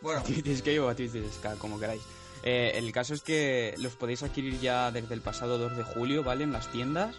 [0.00, 2.02] Bueno, K o Activities K, como queráis.
[2.44, 6.22] Eh, el caso es que los podéis adquirir ya desde el pasado 2 de julio,
[6.22, 6.44] ¿vale?
[6.44, 7.16] En las tiendas.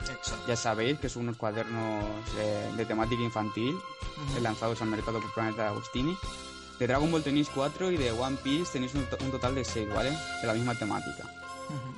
[0.00, 0.44] exacto.
[0.46, 2.04] Ya sabéis que son unos cuadernos
[2.38, 3.74] eh, de temática infantil,
[4.40, 6.16] lanzados al mercado por Planeta Agostini.
[6.78, 9.64] De Dragon Ball tenéis 4 y de One Piece tenéis un, to- un total de
[9.64, 10.10] 6, ¿vale?
[10.40, 11.24] De la misma temática.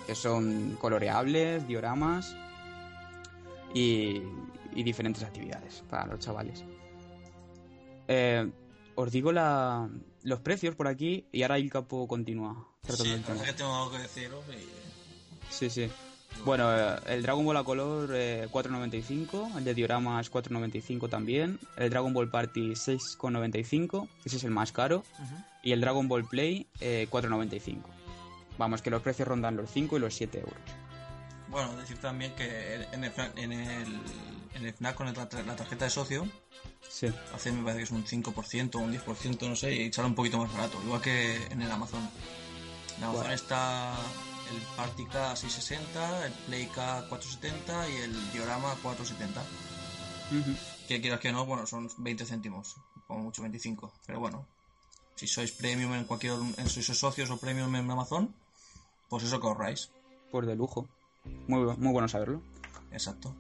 [0.06, 2.34] Que son coloreables, dioramas
[3.74, 4.22] y,
[4.74, 6.62] y diferentes actividades para los chavales.
[8.08, 8.48] Eh,
[8.96, 9.88] os digo la,
[10.22, 13.42] los precios por aquí y ahora el capo continúa Sí, el tema.
[13.42, 15.52] que tengo algo que deciros y...
[15.52, 15.88] Sí, sí.
[16.44, 21.88] Bueno, eh, el Dragon Ball a color eh, 4.95, el de dioramas 4.95 también, el
[21.90, 25.02] Dragon Ball Party 6.95, ese es el más caro,
[25.62, 27.78] y el Dragon Ball Play eh, 4.95.
[28.59, 30.54] Vamos, que los precios rondan los 5 y los 7 euros.
[31.48, 34.00] Bueno, decir también que en el, en el,
[34.54, 36.26] en el FNAC con el- la tarjeta de socio
[36.88, 37.09] Sí.
[37.35, 40.14] hace me parece que es un 5% o un 10%, no sé, y sale un
[40.14, 42.01] poquito más barato, igual que en el Amazon.
[42.96, 43.35] En Amazon Bueno.
[43.35, 43.94] está
[44.51, 49.40] el Party K 660, el Play K 470 y el Diorama 470.
[50.31, 50.57] Ujú.
[50.88, 54.46] Que quieras que no, bueno, son 20 céntimos, como mucho 25, pero bueno.
[55.16, 58.35] Si sois premium en cualquier, en sois socios o premium en Amazon,
[59.09, 59.90] pues eso que ahorráis.
[60.31, 60.88] Pues de lujo.
[61.46, 62.42] Muy, muy bueno saberlo.
[62.92, 63.35] Exacto.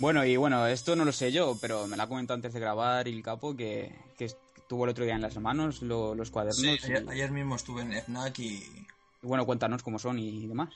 [0.00, 2.60] Bueno, y bueno, esto no lo sé yo, pero me lo ha comentado antes de
[2.60, 4.34] grabar el capo que, que
[4.66, 6.56] tuvo el otro día en las manos lo- los cuadernos.
[6.60, 8.86] Sí, y- ayer mismo estuve en FNAC y
[9.22, 10.70] y bueno, cuéntanos cómo son y demás.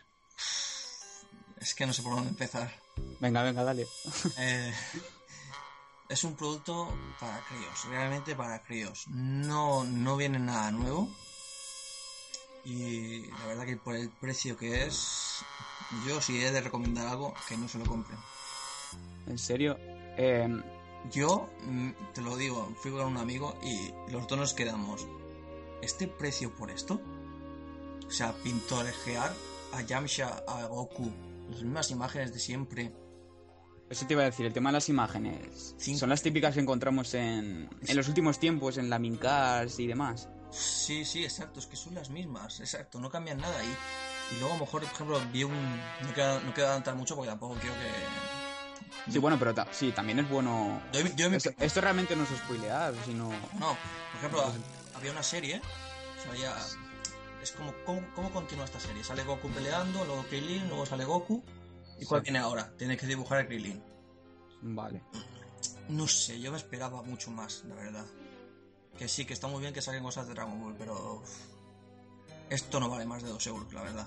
[1.59, 2.71] es que no sé por dónde empezar.
[3.21, 3.87] Venga, venga, dale.
[4.39, 4.75] Eh,
[6.11, 9.07] es un producto para críos, realmente para críos.
[9.09, 11.09] No, no viene nada nuevo.
[12.67, 15.43] Y la verdad que por el precio que es,
[16.07, 18.19] yo si he de recomendar algo, que no se lo compren.
[19.27, 19.77] En serio.
[20.17, 20.49] Eh,
[21.13, 25.07] Yo, mm, te lo digo, fui con un amigo y los dos nos quedamos.
[25.83, 26.99] ¿Este precio por esto?
[28.07, 29.33] O sea, pintorejear
[29.75, 31.11] a Yamcha, a Goku,
[31.51, 32.93] las mismas imágenes de siempre.
[33.91, 35.75] eso te iba a decir, el tema de las imágenes.
[35.79, 35.99] Cinco.
[36.01, 40.29] Son las típicas que encontramos en, en los últimos tiempos, en la Mincars y demás.
[40.51, 43.63] Sí, sí, exacto, es que son las mismas, exacto, no cambian nada.
[43.63, 45.53] Y, y luego a lo mejor, por ejemplo, vi un...
[46.03, 48.34] No quiero, no quiero adelantar mucho porque tampoco quiero que...
[49.11, 50.81] Sí, bueno, pero ta- sí, también es bueno.
[50.93, 51.37] Yo, yo me...
[51.37, 53.29] Esto, esto realmente no es spoilear, sino.
[53.59, 54.53] No, por ejemplo,
[54.95, 56.57] había una serie, o sea, ya...
[57.43, 59.05] Es como, ¿cómo, cómo continúa esta serie?
[59.05, 61.45] Sale Goku peleando, luego Krillin, luego sale Goku.
[62.01, 62.25] ¿Y cuál Sí.
[62.25, 62.73] viene ahora?
[62.79, 63.83] Tiene que dibujar a Krillin.
[64.63, 65.03] Vale.
[65.91, 68.07] No sé, yo me esperaba mucho más, la verdad.
[68.99, 71.17] Que sí, que está muy bien que saquen cosas de Dragon Ball, pero...
[71.17, 71.31] uf,
[72.49, 74.07] Esto no vale más de 2 euros, la verdad.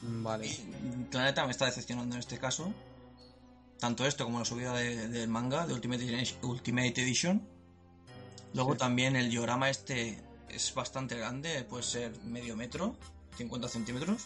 [0.00, 0.46] Vale.
[0.46, 2.72] Y Planeta me está decepcionando en este caso.
[3.84, 6.38] Tanto esto como la subida de- del manga de Ultimate Edition.
[6.50, 7.46] Ultimate Edition.
[8.54, 8.78] Luego Sí.
[8.78, 12.96] también el diorama este es bastante grande, puede ser medio metro,
[13.36, 14.22] 50 centímetros.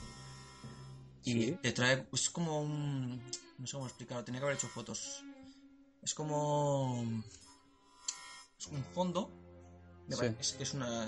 [1.25, 1.59] Y Sí.
[1.61, 3.21] te trae, es como un...
[3.59, 5.25] No sé cómo explicarlo, tenía que haber hecho fotos.
[6.05, 7.03] Es como...
[8.61, 9.29] Es un fondo.
[10.09, 10.27] Sí.
[10.39, 11.05] Es que es una...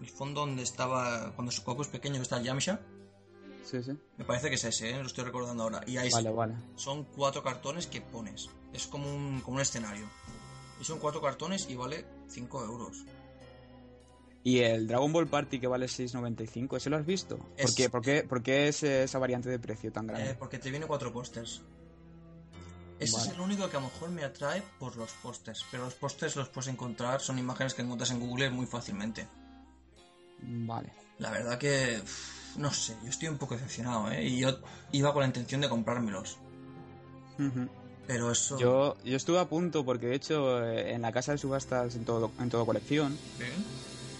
[0.00, 1.32] El fondo donde estaba...
[1.36, 2.80] Cuando Goku es pequeño que está Yamcha.
[3.64, 3.92] Sí, sí.
[4.16, 4.98] Me parece que es ese, ¿eh?
[5.00, 5.80] lo estoy recordando ahora.
[5.86, 6.54] Y ahí Vale, vale.
[6.76, 8.48] son cuatro cartones que pones.
[8.72, 10.06] Es como un, como un escenario.
[10.80, 13.04] Y son cuatro cartones y vale 5 euros.
[14.44, 17.36] Y el Dragon Ball Party que vale 6.95, ¿ese lo has visto?
[17.36, 20.30] ¿Por Es- qué, por qué- por qué es esa variante de precio tan grande?
[20.30, 21.60] Eh, porque te viene cuatro pósters.
[22.98, 23.28] Ese Vale.
[23.28, 25.64] es el único que a lo mejor me atrae por los pósters.
[25.70, 29.26] Pero los pósters los puedes encontrar, son imágenes que encuentras en Google muy fácilmente.
[30.42, 30.92] Vale.
[31.18, 32.00] La verdad que...
[32.56, 34.24] No sé, yo estoy un poco decepcionado, ¿eh?
[34.26, 34.58] Y yo
[34.92, 36.38] iba con la intención de comprármelos.
[38.06, 38.58] Pero eso...
[38.58, 42.04] Yo, yo estuve a punto porque de hecho eh, en la casa de subastas en
[42.04, 43.16] todo, en todo colección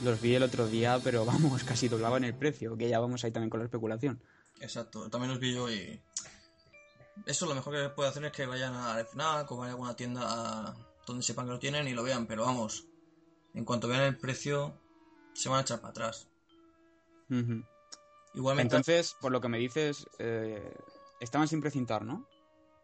[0.04, 3.32] los vi el otro día, pero vamos, casi doblaban el precio, que ya vamos ahí
[3.32, 4.20] también con la especulación.
[4.60, 6.00] Exacto, también los vi yo y...
[7.26, 9.96] Eso lo mejor que puede hacer es que vayan a FNAC o vayan a alguna
[9.96, 12.84] tienda a- donde sepan que lo tienen y lo vean, pero vamos,
[13.54, 14.78] en cuanto vean el precio,
[15.32, 16.28] se van a echar para atrás.
[18.38, 20.72] Igualmente, Entonces, por lo que me dices, eh,
[21.20, 22.26] estaban sin precintar, ¿no?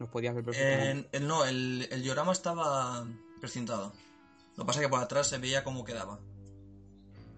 [0.01, 1.09] Los podías ver perfectamente.
[1.17, 3.07] el, no, el, el diorama estaba
[3.40, 3.93] precintado.
[4.57, 6.19] Lo que pasa es que por atrás se veía cómo quedaba.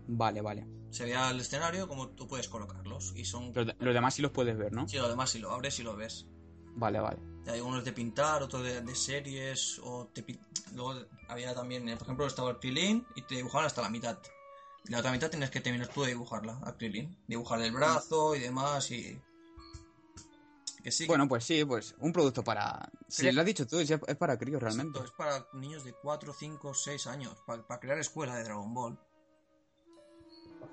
[0.08, 0.66] Vale, vale.
[0.90, 3.12] Se veía el escenario, como tú puedes colocarlos.
[3.16, 3.52] Y son...
[3.54, 4.88] Los, de- los demás sí los puedes ver, ¿no?
[4.88, 6.26] Sí, lo demás si lo abres y lo ves.
[6.74, 7.18] Vale, vale.
[7.48, 10.40] Hay unos de pintar, otros de, de series, o te pi-
[10.74, 10.94] luego
[11.28, 14.18] había también, eh, por ejemplo, estaba el Krillin y te dibujaban hasta la mitad.
[14.88, 17.16] La otra mitad tienes que terminar tú de dibujarla, a Krillin.
[17.26, 19.20] Dibujarle el brazo y demás y...
[20.82, 22.88] Que sí, Bueno, pues sí, pues un producto para...
[23.08, 24.98] Si lo has dicho tú, es, es para críos realmente.
[25.00, 28.72] Exacto, es para niños de 4, 5, 6 años, para, para crear escuela de Dragon
[28.72, 28.98] Ball.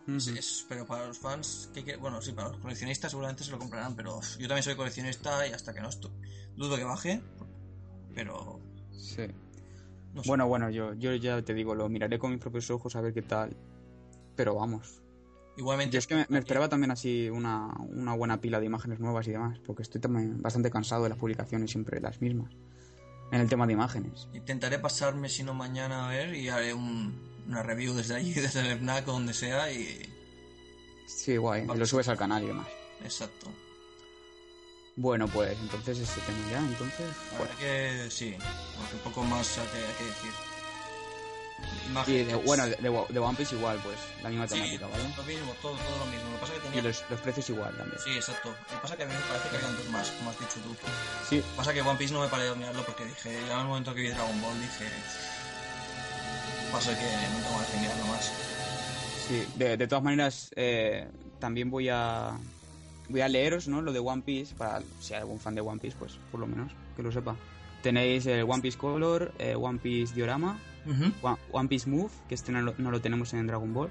[0.07, 0.17] Ujú.
[0.37, 3.95] es- pero para los fans, que bueno, sí, para los coleccionistas seguramente se lo comprarán,
[3.95, 6.11] pero yo también soy coleccionista y hasta que no estoy...
[6.55, 7.23] Dudo que baje,
[8.13, 8.59] pero...
[8.91, 9.25] Sí.
[10.13, 10.27] No sé.
[10.29, 13.13] Bueno, bueno, yo, yo ya te digo, lo miraré con mis propios ojos a ver
[13.15, 13.57] qué tal.
[14.35, 15.01] Pero vamos.
[15.57, 15.93] Igualmente...
[15.93, 19.27] Yo es que me, me esperaba también así una, una buena pila de imágenes nuevas
[19.27, 22.51] y demás, porque estoy también bastante cansado de las publicaciones siempre las mismas.
[23.31, 24.27] En el tema de imágenes.
[24.33, 28.61] Intentaré pasarme, si no mañana, a ver y haré un- una review desde allí, desde
[28.61, 30.09] el FNAC o donde sea y...
[31.05, 31.63] Sí, guay.
[31.63, 32.67] y Lo subes al canal y demás.
[33.03, 33.51] Exacto.
[34.95, 37.11] Bueno, pues entonces ese tema ya, entonces...
[37.15, 37.45] Fuera.
[37.45, 38.35] verdad que sí,
[38.77, 40.31] porque un poco más hay que, hay que decir.
[42.07, 45.03] Y de, bueno, de, de One Piece igual, pues, la misma sí, temática, ¿vale?
[45.15, 46.25] lo mismo, todo, todo lo mismo.
[46.29, 46.81] Lo que pasa que Y tenía...
[46.83, 47.99] los, los precios igual también.
[48.03, 48.49] Sí, exacto.
[48.49, 50.59] Lo que pasa que a mí me parece que habían dos más, como has dicho
[50.63, 50.75] tú.
[51.29, 53.53] Sí, Lo que pasa que One Piece no me paré a mirarlo porque dije, ya
[53.53, 54.85] en el momento que vi Dragon Ball dije...
[56.71, 58.31] Pasa que no tengo de mirarlo más.
[59.27, 59.45] sí.
[59.55, 61.07] De, de todas maneras, eh,
[61.39, 62.31] también voy a...
[63.09, 63.81] Voy a leeros, ¿no?
[63.81, 66.47] Lo de One Piece, para si hay algún fan de One Piece, pues por lo
[66.47, 67.35] menos que lo sepa.
[67.83, 70.57] Tenéis el One Piece Color, eh, One Piece Diorama,
[71.21, 73.89] One, One Piece Move, que este no lo, no lo tenemos en Dragon Ball.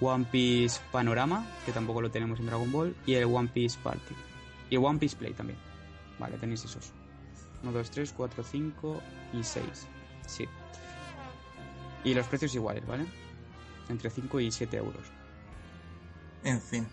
[0.00, 2.96] One Piece Panorama, que tampoco lo tenemos en Dragon Ball.
[3.06, 4.14] Y el One Piece Party.
[4.70, 5.58] Y One Piece Play también.
[6.18, 6.92] Vale, tenéis esos.
[7.62, 9.02] 1, 2, 3, 4, 5
[9.32, 9.64] y 6.
[10.26, 10.48] Sí.
[12.04, 13.06] Y los precios iguales, ¿vale?
[13.88, 15.06] Entre 5 y 7 euros.
[16.42, 16.86] En fin.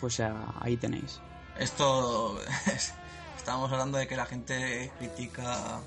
[0.00, 1.20] Pues ah, ahí tenéis.
[1.58, 2.38] Esto...
[3.36, 5.80] Estábamos hablando de que la gente critica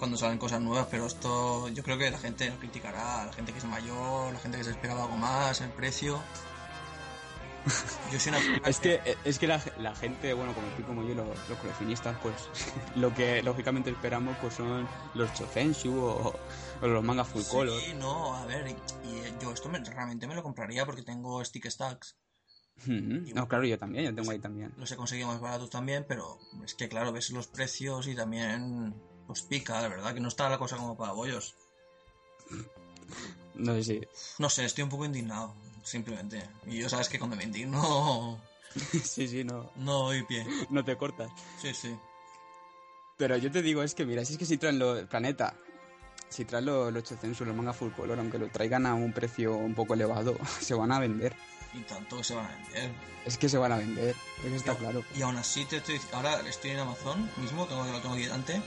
[0.00, 3.52] cuando salen cosas nuevas, pero esto yo creo que la gente no criticará, la gente
[3.52, 6.20] que es mayor, la gente que se esperaba algo más, el precio.
[8.10, 8.40] Yo soy una...
[8.68, 12.16] Es que, es que la, la gente, bueno, como tú como yo, los, los coleccionistas,
[12.22, 12.34] pues
[12.96, 16.34] lo que lógicamente esperamos pues son los Chofenshu o,
[16.80, 17.78] o los mangas full color.
[17.80, 21.44] Sí, no, a ver, y, y yo esto me- realmente me lo compraría porque tengo
[21.44, 22.16] stick stacks.
[22.86, 24.72] No, claro, yo también, yo tengo ahí también.
[24.78, 28.94] Los he conseguido más baratos también, pero es que claro, ves los precios y también
[29.30, 31.54] pues pica, la verdad, que no está la cosa como para bollos.
[33.54, 34.00] No sé si.
[34.38, 36.42] No sé, estoy un poco indignado, simplemente.
[36.66, 38.40] Y yo sabes que cuando me indigno
[39.04, 40.46] sí, sí, no, no doy pie.
[40.70, 41.30] no te cortas.
[41.60, 41.96] Sí, sí.
[43.16, 45.54] Pero yo te digo, es que mira, si es que si traen los Planeta,
[46.30, 49.54] si traen los, los Chocensu, los mangas full color, aunque lo traigan a un precio
[49.56, 51.34] un poco elevado, se van a vender.
[51.74, 52.90] Y tanto que se van a vender.
[53.26, 55.04] Es que se van a vender, eso está Y- claro.
[55.14, 58.62] Y aún así te estoy ahora estoy en Amazon mismo, tengo lo tengo aquí delante,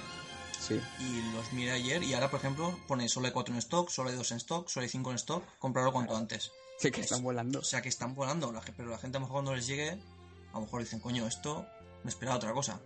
[0.66, 0.80] Sí.
[1.00, 4.10] y los miré ayer y ahora por ejemplo pone solo hay 4 en stock, solo
[4.10, 6.52] hay 2 en stock, solo hay 5 en stock, comprarlo cuanto antes.
[6.80, 7.60] Sí que están volando.
[7.60, 10.54] O sea que están volando, pero la gente a lo mejor cuando les llegue, a
[10.54, 11.66] lo mejor dicen, coño, esto
[12.04, 12.80] me esperaba otra cosa.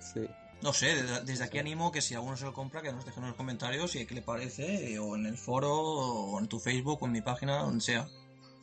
[0.00, 0.26] Sí.
[0.60, 3.22] No sé, desde, desde aquí animo que si alguno se lo compra, que nos dejen
[3.22, 6.58] en los comentarios y qué le parece, eh, o en el foro, o en tu
[6.58, 8.08] Facebook, o en mi página, donde sea.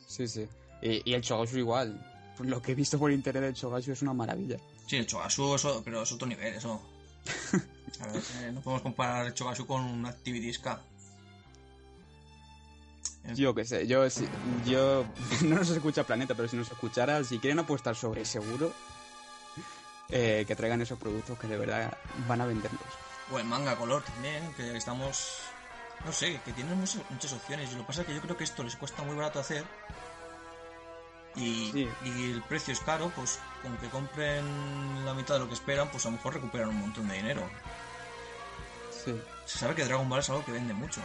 [0.07, 0.45] Sí, sí.
[0.81, 2.11] Y, y el Chogasu igual.
[2.39, 4.57] Lo que he visto por internet del Chogasu es una maravilla.
[4.87, 6.81] Sí, el Chogasu, eso, pero es otro nivel, eso.
[8.01, 10.79] A ver, eh, no podemos comparar el Chogasu con un Activity Ska.
[13.35, 14.27] Yo qué sé, yo, si-
[14.65, 15.05] yo
[15.45, 18.71] no nos escucha Planeta, pero si nos escuchara, si quieren apostar sobre seguro,
[20.09, 22.81] eh, que traigan esos productos que de verdad van a venderlos.
[23.31, 25.39] O el manga color también, que estamos.
[26.05, 27.71] No sé, que tienen muchas, muchas opciones.
[27.71, 29.63] Y lo que pasa es que yo creo que esto les cuesta muy barato hacer.
[31.35, 31.89] Y, Sí.
[32.05, 35.89] y el precio es caro, pues con que compren la mitad de lo que esperan,
[35.89, 37.49] pues a lo mejor recuperan un montón de dinero.
[39.05, 39.21] Sí.
[39.45, 41.01] Se sabe que Dragon Ball es algo que vende mucho.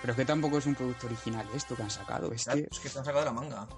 [0.00, 2.32] Pero es que tampoco es un producto original esto que han sacado.
[2.32, 3.68] Es Claro, que, Es que te han sacado de la manga.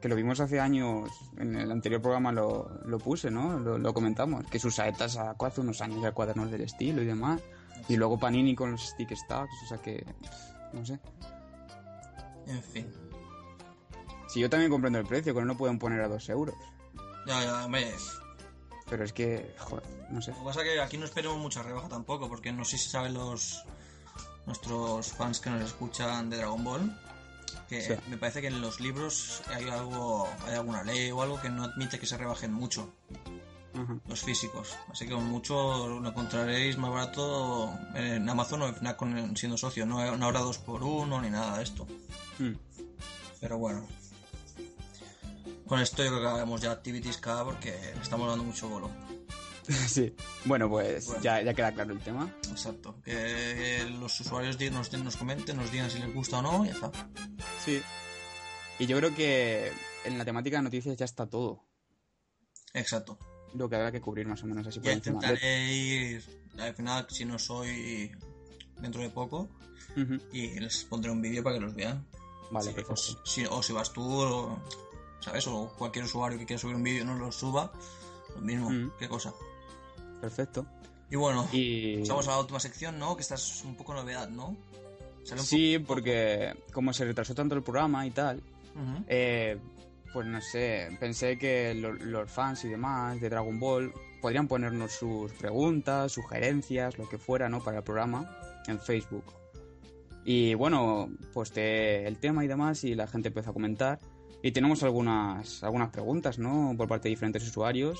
[0.00, 3.58] que lo vimos hace años, en el anterior programa lo, lo puse, ¿no?
[3.58, 4.44] Lo, lo comentamos.
[4.46, 7.40] Que sus saetas sacó hace unos años ya cuadernos del estilo y demás.
[7.88, 10.04] Y luego Panini con los stick stacks, o sea que...
[10.72, 10.98] No sé.
[12.46, 12.92] En fin.
[14.28, 16.54] Si yo también comprendo el precio, que no lo pueden poner a dos euros.
[17.26, 17.92] Ya, ya, hombre.
[18.88, 20.30] Pero es que, joder, no sé.
[20.32, 22.88] Lo que pasa es que aquí no esperemos mucha rebaja tampoco, porque no sé si
[22.88, 23.64] saben los
[24.46, 27.00] nuestros fans que nos escuchan de Dragon Ball
[27.68, 27.94] que Sí.
[28.08, 31.64] me parece que en los libros hay algo hay alguna ley o algo que no
[31.64, 32.88] admite que se rebajen mucho
[34.06, 38.98] los físicos así que mucho lo encontraréis más barato en Amazon o en Fnac
[39.36, 41.86] siendo socio no, no habrá dos por uno ni nada de esto
[42.38, 42.52] Hmm.
[43.40, 43.84] pero bueno
[45.66, 48.90] con esto yo creo que hagamos ya Activities K porque estamos dando mucho bolo
[49.88, 50.14] Sí.
[50.44, 51.22] Bueno, pues Bueno.
[51.22, 52.32] Ya, ya queda claro el tema.
[52.50, 53.00] Exacto.
[53.04, 56.74] Que los usuarios nos, nos comenten, nos digan si les gusta o no, y ya
[56.74, 56.92] está.
[57.64, 57.82] Sí.
[58.78, 59.72] Y yo creo que
[60.04, 61.64] en la temática de noticias ya está todo.
[62.74, 63.18] Exacto.
[63.54, 66.24] Lo que habrá que cubrir más o menos así por Ya intentaré ir
[66.58, 68.12] al final, si no soy
[68.80, 69.48] dentro de poco,
[70.32, 72.06] y les pondré un vídeo para que los vean.
[72.50, 72.96] Vale, perfecto.
[73.24, 74.62] si, o si vas tú, o,
[75.26, 75.46] ¿sabes?
[75.48, 77.72] O cualquier usuario que quiera subir un vídeo no lo suba,
[78.34, 78.70] lo mismo.
[78.70, 78.92] Mm.
[78.98, 79.34] Qué cosa.
[80.20, 80.64] Perfecto.
[81.10, 81.98] Y bueno, Y...
[82.00, 83.16] pasamos a la última sección, ¿no?
[83.16, 84.56] Que esta es un poco novedad, ¿no?
[85.24, 88.40] Sí, porque como se retrasó tanto el programa y tal,
[89.08, 89.58] eh,
[90.12, 94.92] pues no sé, pensé que lo- los fans y demás de Dragon Ball podrían ponernos
[94.92, 97.62] sus preguntas, sugerencias, lo que fuera, ¿no?
[97.62, 99.24] Para el programa en Facebook.
[100.24, 103.98] Y bueno, posté el tema y demás y la gente empezó a comentar.
[104.42, 106.74] Y tenemos algunas, algunas preguntas, ¿no?
[106.76, 107.98] Por parte de diferentes usuarios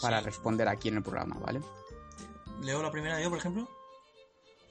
[0.00, 0.24] para Sí.
[0.26, 1.60] responder aquí en el programa, ¿vale?
[2.60, 3.68] Leo la primera yo, por ejemplo.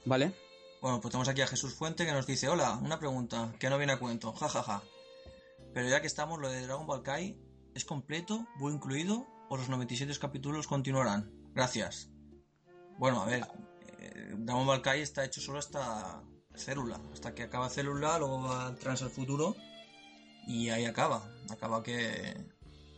[0.04, 0.34] ¿Vale?
[0.80, 3.78] Bueno, pues tenemos aquí a Jesús Fuente que nos dice, hola, una pregunta, que no
[3.78, 4.82] viene a cuento, jajaja.
[5.72, 7.40] Pero ya que estamos, lo de Dragon Ball Kai,
[7.74, 11.32] ¿es completo, muy incluido, o los 97 capítulos continuarán?
[11.54, 12.10] Gracias.
[12.98, 13.46] Bueno, a ver,
[13.98, 16.22] eh, Dragon Ball Kai está hecho solo hasta
[16.54, 19.56] célula, hasta que acaba célula, luego va trans al futuro,
[20.46, 21.30] y ahí acaba.
[21.50, 22.34] Acaba que,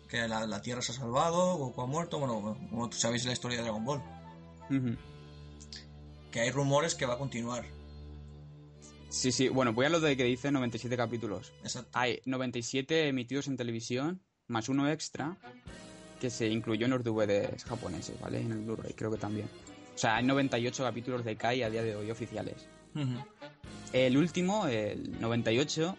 [0.08, 3.32] que la, la Tierra se ha salvado, Goku ha muerto, bueno, como tú sabéis la
[3.32, 4.02] historia de Dragon Ball.
[6.30, 7.64] Que hay rumores que va a continuar.
[9.08, 9.48] Sí, sí.
[9.48, 11.52] Bueno, voy a lo de que dice 97 capítulos.
[11.62, 11.90] Exacto.
[11.94, 15.38] Hay 97 emitidos en televisión, más uno extra,
[16.20, 18.40] que se incluyó en los DVDs japoneses, ¿vale?
[18.40, 19.48] En el Blu-ray, creo que también.
[19.94, 22.66] O sea, hay 98 capítulos de Kai a día de hoy oficiales.
[22.94, 23.24] Ujú.
[23.92, 25.96] El último, el 98,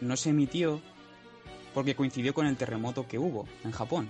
[0.00, 0.80] no se emitió
[1.74, 4.08] porque coincidió con el terremoto que hubo en Japón,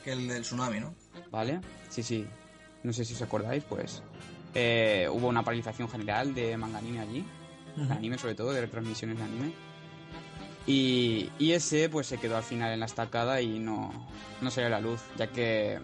[0.00, 0.94] Aquel del tsunami, ¿no?
[1.30, 1.60] ¿vale?
[1.90, 2.26] Sí, sí.
[2.82, 4.02] No sé si os acordáis, pues.
[4.54, 7.24] eh, hubo una paralización general de manga anime allí.
[7.76, 9.52] de anime sobre todo, de retransmisiones de anime.
[10.66, 13.90] Y, y ese pues se quedó al final en la estacada y no,
[14.40, 15.80] no salió a la luz, ya que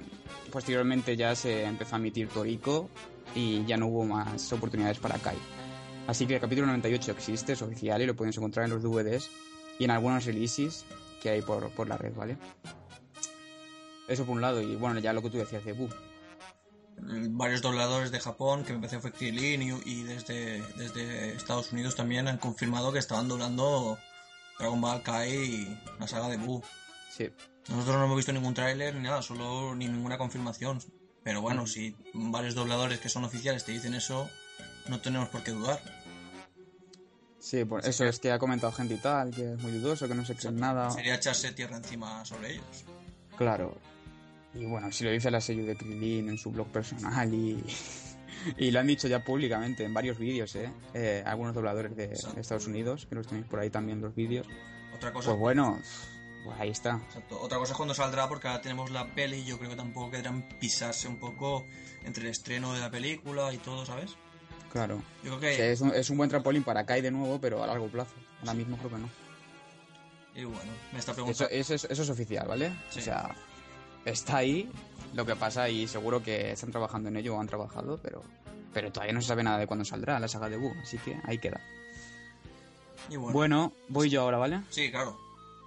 [0.53, 2.89] posteriormente ya se empezó a emitir Toriko
[3.35, 5.37] y ya no hubo más oportunidades para Kai.
[6.07, 9.31] Así que el capítulo 98 existe, es oficial y lo puedes encontrar en los DVDs
[9.79, 10.85] y en algunos releases
[11.23, 12.37] que hay por, por la red, ¿vale?
[14.07, 15.89] Eso por un lado, y bueno, ya lo que tú decías de Boo.
[16.97, 21.97] Varios dobladores de Japón, que me parece fue Krilin, y, y desde, desde Estados Unidos
[21.97, 23.99] también han confirmado que estaban doblando
[24.59, 26.63] Dragon Ball Kai y la saga de Boo.
[27.11, 27.31] Sí,
[27.69, 30.81] Nosotros no hemos visto ningún tráiler ni nada, solo ni ninguna confirmación.
[31.23, 34.29] Pero bueno, si varios dobladores que son oficiales te dicen eso,
[34.89, 35.81] no tenemos por qué dudar.
[37.39, 40.15] sí, por eso es que ha comentado gente y tal, que es muy dudoso, que
[40.15, 40.91] no se creen nada.
[40.91, 42.85] Sería echarse tierra encima sobre ellos.
[43.37, 43.77] Claro.
[44.55, 47.63] Y bueno, si lo dice la sello de Krilin en su blog personal y,
[48.57, 50.71] y lo han dicho ya públicamente en varios vídeos, ¿eh?
[50.95, 54.47] Eh, algunos dobladores de, de Estados Unidos, que los tenéis por ahí también los vídeos.
[54.95, 55.81] Otra cosa, Pues bueno,
[56.45, 57.01] pues ahí está.
[57.05, 57.41] Exacto.
[57.41, 60.13] Otra cosa es cuando saldrá, porque ahora tenemos la peli y yo creo que tampoco
[60.13, 61.65] querrán pisarse un poco
[62.05, 64.13] entre el estreno de la película y todo, ¿sabes?
[64.75, 65.03] Claro.
[65.23, 65.73] Yo creo Que que...
[65.73, 68.13] es, un, es un buen trampolín para Kai de nuevo, pero a largo plazo.
[68.41, 69.09] Ahora mismo creo que no.
[70.35, 71.49] Y bueno, me está preguntando...
[71.51, 72.73] eso es, eso es oficial, ¿vale?
[72.91, 72.99] Sí.
[72.99, 73.35] O sea,
[74.05, 74.69] está ahí
[75.15, 78.21] lo que pasa y seguro que están trabajando en ello o han trabajado, pero,
[78.75, 81.17] pero todavía no se sabe nada de cuándo saldrá la saga de Boo, así que
[81.25, 81.61] ahí queda.
[83.09, 84.61] Y bueno, Bueno, voy yo ahora, ¿vale?
[84.71, 85.17] sí, claro.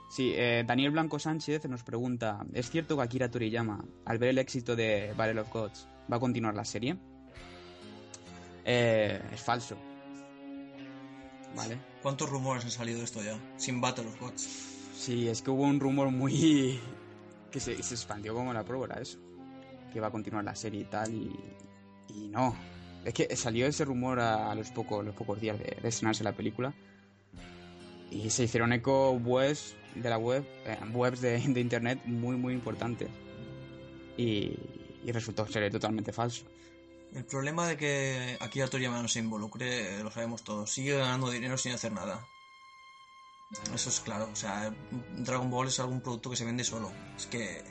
[0.10, 4.38] Sí, eh, Daniel Blanco Sánchez nos pregunta, ¿es cierto que Akira Toriyama, al ver el
[4.38, 6.98] éxito de Battle of Gods, va a continuar la serie?
[8.70, 9.78] Eh, es falso.
[11.56, 11.80] ¿Vale?
[12.02, 13.40] ¿Cuántos rumores han salido de esto ya?
[13.56, 14.42] Sin Battle of Gods.
[14.94, 16.80] Sí, es que hubo un rumor muy...
[17.52, 19.20] que se, se expandió como la pólvora eso.
[19.94, 21.34] Que va a continuar la serie y tal y...
[22.10, 22.56] y no.
[23.06, 26.34] Es que salió ese rumor a, los, pocos los pocos días de, de estrenarse la
[26.34, 26.74] película.
[28.12, 32.54] Y se hicieron eco webs de la web, eh, webs de, de internet muy muy
[32.54, 33.08] importantes.
[34.18, 34.58] Y,
[35.06, 36.44] y resultó ser totalmente falso.
[37.14, 40.72] El problema de que Akira Toriyama no se involucre, eh, lo sabemos todos.
[40.72, 42.26] Sigue ganando dinero sin hacer nada.
[43.74, 44.30] Eso es claro.
[44.32, 44.74] O sea,
[45.18, 46.92] Dragon Ball es algún producto que se vende solo.
[47.16, 47.64] Es que...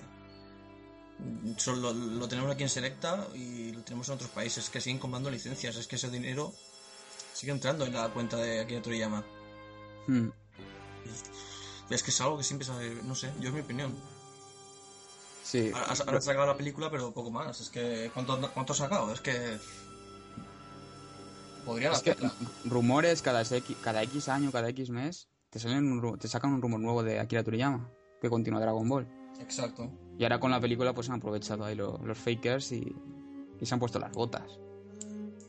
[1.57, 4.64] Solo lo tenemos aquí en Selecta y lo tenemos en otros países.
[4.64, 5.76] Es que siguen comprando licencias.
[5.76, 6.53] Es que ese dinero
[7.32, 9.24] sigue entrando en la cuenta de Akira Toriyama.
[10.07, 10.28] Hmm.
[11.91, 13.01] Es que es algo que siempre sabe...
[13.05, 13.97] No sé, yo es mi opinión.
[15.49, 17.61] Sí, Ahora ahora ha sacado la película, pero poco más.
[17.61, 18.11] Es que...
[18.12, 19.12] ¿Cuánto, cuánto ha sacado?
[19.12, 19.59] Es que...
[21.64, 22.16] Podrían Es que
[22.64, 26.62] rumores cada X, cada X año, cada X mes, te, salen un te sacan un
[26.62, 27.88] rumor nuevo de Akira Toriyama,
[28.20, 29.07] que continúa Dragon Ball.
[29.40, 29.90] Exacto.
[30.18, 32.94] Y ahora con la película pues han aprovechado ahí lo- los fakers y,
[33.61, 34.59] y se han puesto las botas.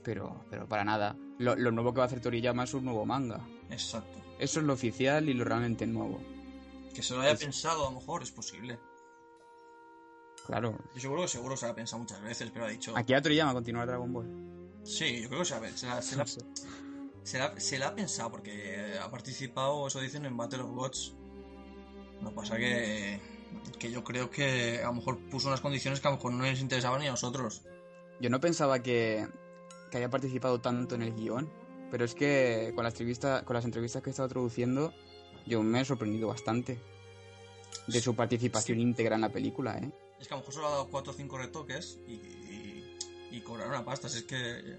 [0.03, 1.15] Pero, pero para nada.
[1.39, 3.47] Lo, lo nuevo que va a hacer Toriyama es un nuevo manga.
[3.69, 4.19] Exacto.
[4.39, 6.19] Eso es lo oficial y lo realmente nuevo.
[6.93, 8.79] Que se lo haya Es- pensado, a lo mejor es posible.
[10.47, 10.77] Claro.
[10.95, 12.97] Yo seguro que seguro se lo ha pensado muchas veces, pero ha dicho.
[12.97, 14.79] Akira Toriyama continúa Dragon Ball.
[14.83, 16.25] Sí, yo creo que se, la- se, la- se la-
[17.23, 21.13] se la- se la ha pensado porque ha participado, eso dicen, en Battle of Gods.
[22.21, 23.19] Lo que pasa que,
[23.77, 26.43] que yo creo que a lo mejor puso unas condiciones que a lo mejor no
[26.43, 27.61] les interesaban ni a nosotros.
[28.21, 29.27] Yo no pensaba que,
[29.91, 31.47] que había participado tanto en el guion,
[31.91, 34.93] pero es que con las, entrevistas, con las entrevistas que he estado traduciendo,
[35.45, 36.79] yo me he sorprendido bastante
[37.87, 39.91] de su participación íntegra en la película, ¿eh?
[40.19, 42.97] Es que a lo mejor solo ha dado 4 o 5 retoques y, y,
[43.31, 44.15] y cobraron a pastas.
[44.15, 44.77] Es que.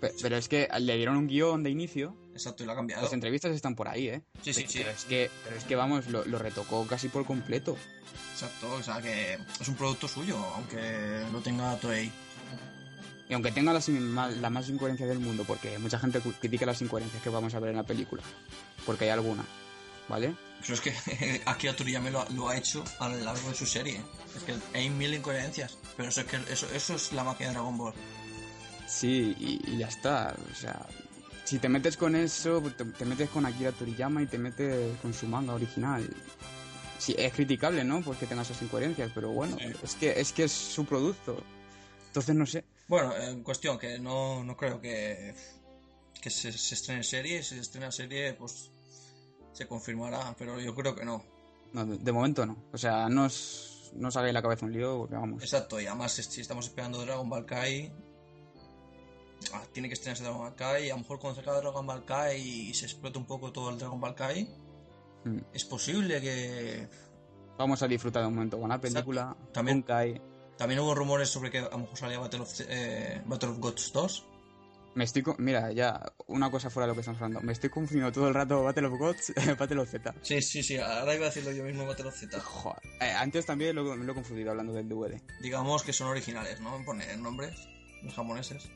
[0.00, 3.02] Pe- Pero es que le dieron un guion de inicio, Exacto, y lo ha cambiado.
[3.02, 4.22] las entrevistas están por ahí, ¿eh?
[4.42, 4.78] Sí, sí, sí.
[4.78, 7.76] Pero es que, pero es que vamos, lo, lo retocó casi por completo.
[8.32, 12.12] Exacto, o sea que es un producto suyo, aunque lo tenga Toei.
[13.28, 17.22] Y aunque tenga las la más incoherencia del mundo, porque mucha gente critica las incoherencias
[17.22, 18.22] que vamos a ver en la película,
[18.86, 19.44] porque hay algunas,
[20.08, 20.34] ¿vale?
[20.62, 24.00] Pero es que Akira Toriyama lo, lo ha hecho a lo largo de su serie.
[24.36, 25.78] Es que hay mil incoherencias.
[25.96, 27.94] Pero eso es que eso, eso es la magia de Dragon Ball.
[28.86, 30.34] Sí, y, y ya está.
[30.50, 30.86] O sea,
[31.44, 35.12] si te metes con eso, te, te metes con Akira Toriyama y te metes con
[35.14, 36.08] su manga original.
[36.98, 38.00] Sí, es criticable, ¿no?
[38.02, 39.66] Porque tenga esas incoherencias, pero bueno, Sí.
[39.82, 41.40] es que es que es su producto.
[42.08, 42.64] Entonces no sé.
[42.88, 45.34] Bueno, en cuestión que no, no creo que,
[46.20, 47.42] que se, se estrene serie.
[47.42, 48.70] Si se estrena serie, pues
[49.52, 50.34] se confirmará.
[50.38, 51.22] Pero yo creo que no.
[51.72, 52.56] No, de, de momento no.
[52.72, 55.42] O sea, no os, no os hagáis la cabeza un lío, porque vamos.
[55.42, 57.92] Exacto, y además si estamos esperando Dragon Ball Kai...
[59.52, 61.86] ah, tiene que estrenarse Dragon Ball Kai y a lo mejor cuando se acabe Dragon
[61.86, 64.48] Ball Kai y se explota un poco todo el Dragon Ball Kai,
[65.24, 65.38] Mm.
[65.52, 66.88] es posible que
[67.58, 69.36] Vamos a disfrutar de un momento con la película.
[69.52, 70.22] También- Kai.
[70.56, 73.92] También hubo rumores sobre que a lo mejor salía Battle of, eh, Battle of Gods
[73.92, 74.26] 2.
[74.98, 75.22] Me estoy.
[75.38, 77.40] Mira, ya, una cosa fuera de lo que estamos hablando.
[77.40, 80.12] Me estoy confundiendo todo el rato Battle of Gods, Battle of Z.
[80.22, 82.40] Sí, sí, sí, ahora iba a decirlo yo mismo Battle of Z.
[82.40, 82.82] Joder.
[83.00, 85.22] Eh, antes también lo, lo he confundido hablando del DVD.
[85.40, 86.84] Digamos que son originales, ¿no?
[86.84, 87.54] Poner nombres,
[88.02, 88.68] los japoneses.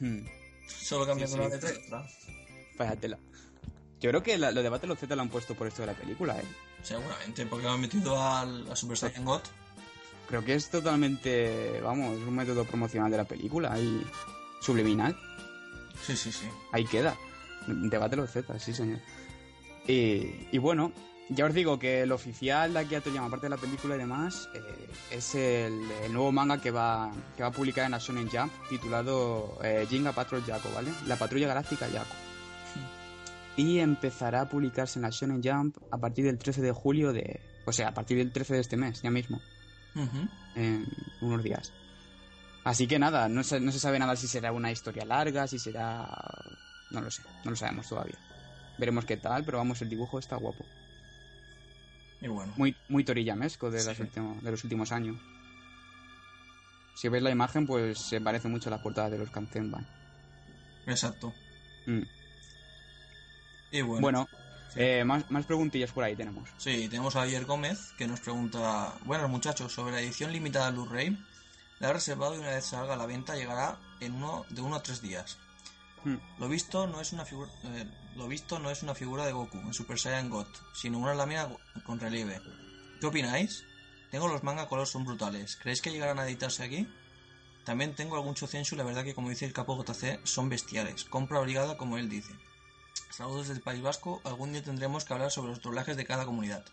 [0.00, 0.20] Hmm,
[0.66, 1.46] Solo cambiando Sí, sí.
[1.46, 3.18] una letra y otra.
[4.00, 5.86] Yo creo que la- lo de Battle of Z lo han puesto por esto de
[5.86, 6.44] la película, eh.
[6.82, 9.40] Seguramente, porque lo han metido al, a Super Saiyan God.
[10.28, 14.06] Creo que es totalmente, vamos, un método promocional de la película y
[14.60, 15.16] subliminal.
[16.06, 16.46] Sí, sí, sí.
[16.72, 17.16] Ahí queda.
[17.66, 18.98] De Battle of Z, sí, señor.
[19.86, 20.92] Y, y bueno,
[21.30, 24.48] ya os digo que el oficial de Akira Toriyama, aparte de la película y demás,
[24.54, 28.30] eh, es el, el nuevo manga que va, que va a publicar en la Shonen
[28.30, 30.90] Jump, titulado eh, Jinga Patrol Yako, ¿vale?
[31.06, 32.14] La Patrulla Galáctica Yako.
[33.56, 37.40] Y empezará a publicarse en la Shonen Jump a partir del 13 de julio de...
[37.66, 39.40] O sea, a partir del 13 de este mes, ya mismo
[40.54, 40.86] en
[41.20, 41.72] unos días.
[42.68, 45.58] Así que nada, no se, no se sabe nada si será una historia larga, si
[45.58, 46.06] será...
[46.90, 48.18] No lo sé, no lo sabemos todavía.
[48.76, 50.66] Veremos qué tal, pero vamos, el dibujo está guapo.
[52.20, 52.52] Y bueno.
[52.58, 53.88] Muy, muy torillamesco de, Sí.
[53.88, 55.16] los últimos, de los últimos años.
[56.94, 59.88] Si veis la imagen, pues se parece mucho a la portada de los Kanzenban.
[60.86, 61.32] Exacto.
[61.86, 62.02] Mm.
[63.70, 64.00] Y bueno.
[64.02, 64.28] Bueno,
[64.74, 64.80] sí.
[64.80, 66.46] eh, más, más preguntillas por ahí tenemos.
[66.58, 71.16] Sí, tenemos a Javier Gómez que nos pregunta, bueno muchachos, sobre la edición limitada Blu-ray,
[71.80, 74.76] la he reservado y una vez salga a la venta llegará en uno de uno
[74.76, 75.38] a tres días.
[76.04, 76.16] Hmm.
[76.38, 79.58] Lo visto no es una figura, eh, lo visto no es una figura de Goku
[79.58, 81.48] en Super Saiyan God, sino una lámina
[81.84, 82.40] con relieve.
[83.00, 83.64] ¿Qué opináis?
[84.10, 85.56] Tengo los manga color son brutales.
[85.56, 86.88] ¿Creéis que llegarán a editarse aquí?
[87.64, 91.04] También tengo algún Chocenshu y la verdad que como dice el capo JC son bestiales.
[91.04, 92.32] Compra obligada como él dice.
[93.10, 94.22] Saludos desde el País Vasco.
[94.24, 96.64] Algún día tendremos que hablar sobre los doblajes de cada comunidad.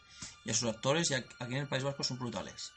[0.46, 2.72] Y a sus actores, y aquí en el País Vasco son brutales.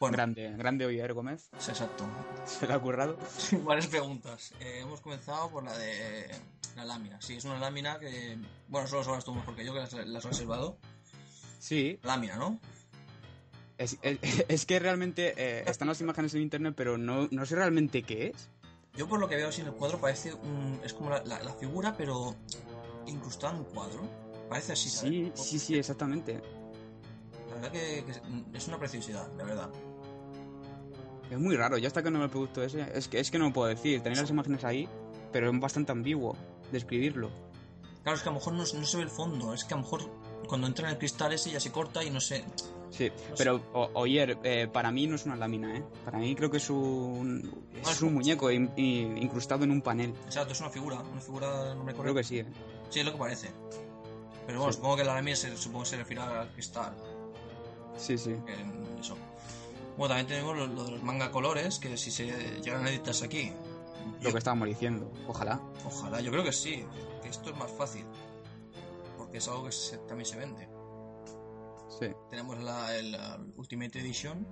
[0.00, 1.50] Bueno, Grande, grande Oyer Gómez.
[1.58, 2.04] es exacto.
[2.46, 3.18] Se le ha currado.
[3.64, 4.52] Varias preguntas.
[4.58, 6.30] Eh, hemos comenzado por la de
[6.74, 7.20] la lámina.
[7.20, 8.38] Sí, es una lámina que...
[8.68, 10.78] Bueno, solo sabrás tú mejor que yo, que las, las has reservado.
[11.58, 12.58] Sí, Lámina, ¿no?
[13.76, 17.54] es, es- es que realmente eh, están las imágenes en internet, pero no, no sé
[17.56, 18.48] realmente qué es.
[18.96, 20.80] Yo por lo que veo así en el cuadro parece un...
[20.82, 22.34] Es como la, la- la figura, pero
[23.06, 24.00] incrustada en un cuadro.
[24.48, 25.10] Parece así, ¿sabes?
[25.12, 26.40] Sí, sí, sí, exactamente.
[27.50, 29.70] La verdad que, que es una preciosidad, la verdad.
[31.30, 32.86] Es muy raro, ya hasta que no me el producto ese.
[32.94, 34.02] Es que, es que no lo puedo decir.
[34.02, 34.88] Tenéis las imágenes ahí,
[35.32, 36.36] pero es bastante ambiguo
[36.72, 37.30] describirlo.
[38.02, 39.54] Claro, es que a lo mejor no, no se ve el fondo.
[39.54, 40.02] Es que a lo mejor
[40.48, 42.44] cuando entra en el cristal ese ya se corta y no sé.
[42.90, 45.84] Sí, pero o- Oyer, eh, para mí no es una lámina, ¿eh?
[46.04, 47.48] Para mí creo que es un,
[47.88, 50.12] es un muñeco in- in- incrustado en un panel.
[50.26, 50.98] Exacto, es una figura.
[51.00, 52.46] Una figura, no me Creo que sí, ¿eh?
[52.88, 53.50] Sí, es lo que parece.
[54.46, 54.76] Pero bueno, Sí.
[54.78, 56.92] supongo que la lámina se, supongo que se refiere al cristal.
[57.96, 58.34] Sí, sí.
[58.98, 59.16] eso.
[60.00, 62.24] Bueno, también tenemos lo, lo de los manga colores, que si se
[62.62, 63.52] llegan a editarse aquí.
[64.16, 65.12] Lo yo- que estábamos diciendo.
[65.28, 65.60] Ojalá.
[65.84, 66.86] Ojalá, yo creo que sí.
[67.22, 68.06] Que esto es más fácil.
[69.18, 70.68] Porque es algo que se- también se vende.
[72.00, 72.06] Sí.
[72.30, 74.46] Tenemos la, el, la Ultimate Edition,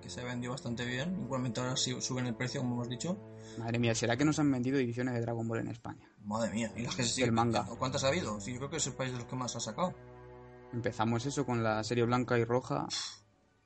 [0.00, 1.22] que se vendió bastante bien.
[1.24, 3.18] Igualmente ahora sí suben el precio, como hemos dicho.
[3.58, 6.08] Madre mía, ¿será que nos han vendido ediciones de Dragon Ball en España?
[6.22, 7.66] Madre mía, y las que se siguen manga.
[7.78, 8.40] ¿Cuántas ha habido?
[8.40, 9.92] Sí, yo creo que es el país de los que más ha sacado.
[10.72, 12.86] Empezamos eso con la serie blanca y roja,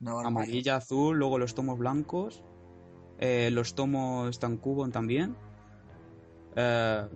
[0.05, 2.43] Amarilla, azul, luego los tomos blancos,
[3.19, 5.35] eh, los tomos Tankubon también,
[6.57, 7.09] eh,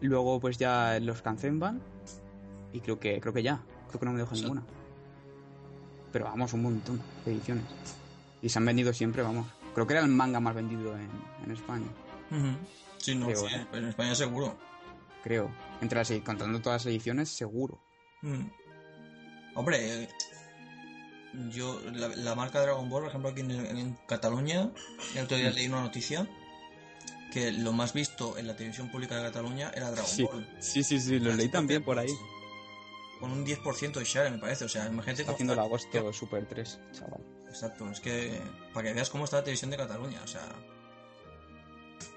[0.00, 1.80] luego pues ya los Kanzenban
[2.72, 4.42] y creo que creo que ya, creo que no me dejo Sí.
[4.42, 4.62] ninguna.
[6.12, 7.64] Pero vamos, un montón de ediciones.
[8.40, 9.46] Y se han vendido siempre, vamos.
[9.74, 11.08] Creo que era el manga más vendido en,
[11.44, 11.86] en España.
[12.98, 13.66] Sí, no, Creo, sí, ¿eh?
[13.70, 14.56] pero en España seguro.
[15.22, 15.50] creo.
[15.80, 17.78] Entre las, contando todas las ediciones, seguro.
[18.22, 18.46] Mm.
[19.54, 20.08] Hombre,
[21.50, 24.70] yo, la, la marca Dragon Ball, por ejemplo, aquí en, en Cataluña,
[25.14, 25.40] el otro Mm.
[25.40, 26.26] día leí una noticia
[27.32, 30.48] que lo más visto en la televisión pública de Cataluña era Dragon Sí, Ball.
[30.60, 32.12] sí, sí, sí, lo leí también por ahí.
[33.20, 34.64] Con un 10% de share, me parece.
[34.64, 37.20] O sea, imagínate Está haciendo el agosto Super 3, chaval.
[37.48, 38.40] Exacto, es que
[38.72, 40.46] para que veas cómo está la televisión de Cataluña, o sea,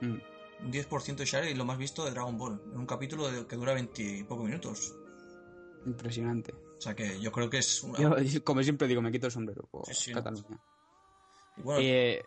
[0.01, 0.17] Mm.
[0.65, 3.47] un 10% de share y lo más visto de Dragon Ball, en un capítulo de-
[3.47, 4.93] que dura 20 y pocos minutos.
[5.85, 6.53] Impresionante.
[6.81, 7.99] O sea que yo creo que es una...
[7.99, 8.09] Yo,
[8.43, 10.23] como siempre digo, me quito el sombrero por Sí, sí, no.
[10.23, 10.57] Cataluña.
[11.57, 12.25] y bueno, Eh,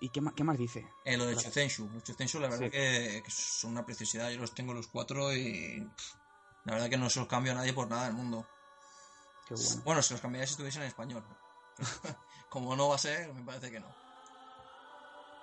[0.00, 0.88] ¿Y qué más, qué más dice?
[1.04, 1.88] Eh, lo de Chuzenshu.
[1.94, 2.70] Los Chuzenshu, la verdad Sí.
[2.72, 4.28] que, que son una preciosidad.
[4.30, 5.88] Yo los tengo los cuatro y.
[5.96, 6.14] pff,
[6.64, 8.44] La verdad que no se los cambio a nadie por nada del mundo.
[9.46, 9.82] Qué bueno.
[9.84, 11.22] Bueno, se los cambiaría si estuviesen en español.
[12.48, 13.86] Como no va a ser, me parece que no.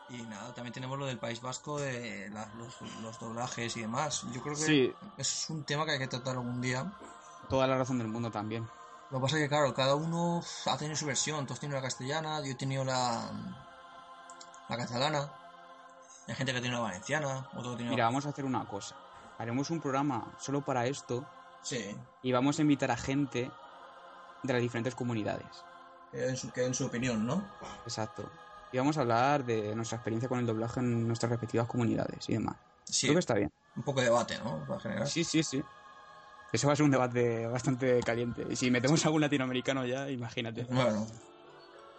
[0.09, 4.23] Y nada, también tenemos lo del País Vasco, de la- los, los doblajes y demás.
[4.33, 6.91] Yo creo que Sí, es un tema que hay que tratar algún día.
[7.53, 8.67] Toda la razón del mundo también.
[9.11, 11.45] Lo que pasa es que, claro, cada uno ha tenido su versión.
[11.45, 13.29] Todos tienen la castellana, yo he tenido la,
[14.69, 15.31] la catalana.
[16.27, 18.09] Hay gente que tiene una valenciana, otro que tiene Mira, una...
[18.09, 18.95] vamos a hacer una cosa.
[19.37, 21.23] Haremos un programa solo para esto
[21.61, 23.51] Sí, y vamos a invitar a gente
[24.41, 25.45] de las diferentes comunidades.
[26.11, 27.43] que den su, que den su opinión, ¿no?
[27.85, 28.27] Exacto.
[28.71, 32.33] Y vamos a hablar de nuestra experiencia con el doblaje en nuestras respectivas comunidades y
[32.33, 32.55] demás.
[32.85, 33.51] Sí, Creo que está bien.
[33.75, 34.65] un poco de debate, ¿no?
[34.65, 35.07] Para generar.
[35.07, 35.63] Sí, sí, sí.
[36.53, 38.45] Eso va a ser un debate bastante caliente.
[38.49, 40.63] Y si metemos a algún latinoamericano ya, imagínate.
[40.69, 41.05] Bueno,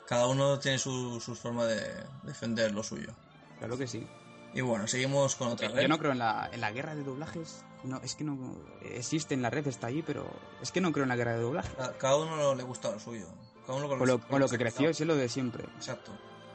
[0.06, 1.80] cada uno tiene su, su forma de
[2.22, 3.12] defender lo suyo.
[3.58, 4.06] Claro que sí.
[4.54, 5.88] Y bueno, seguimos con otra Yo red.
[5.88, 7.64] no creo en la, en la guerra de doblajes.
[7.82, 10.24] No, es que no existe en la red, está ahí, pero
[10.62, 11.74] es que no creo en la guerra de doblaje.
[11.76, 13.26] Ca- Cada uno le gusta lo suyo.
[13.66, 15.64] Cada uno con, Con lo, con lo que creció es lo de siempre.
[15.76, 16.12] Exacto,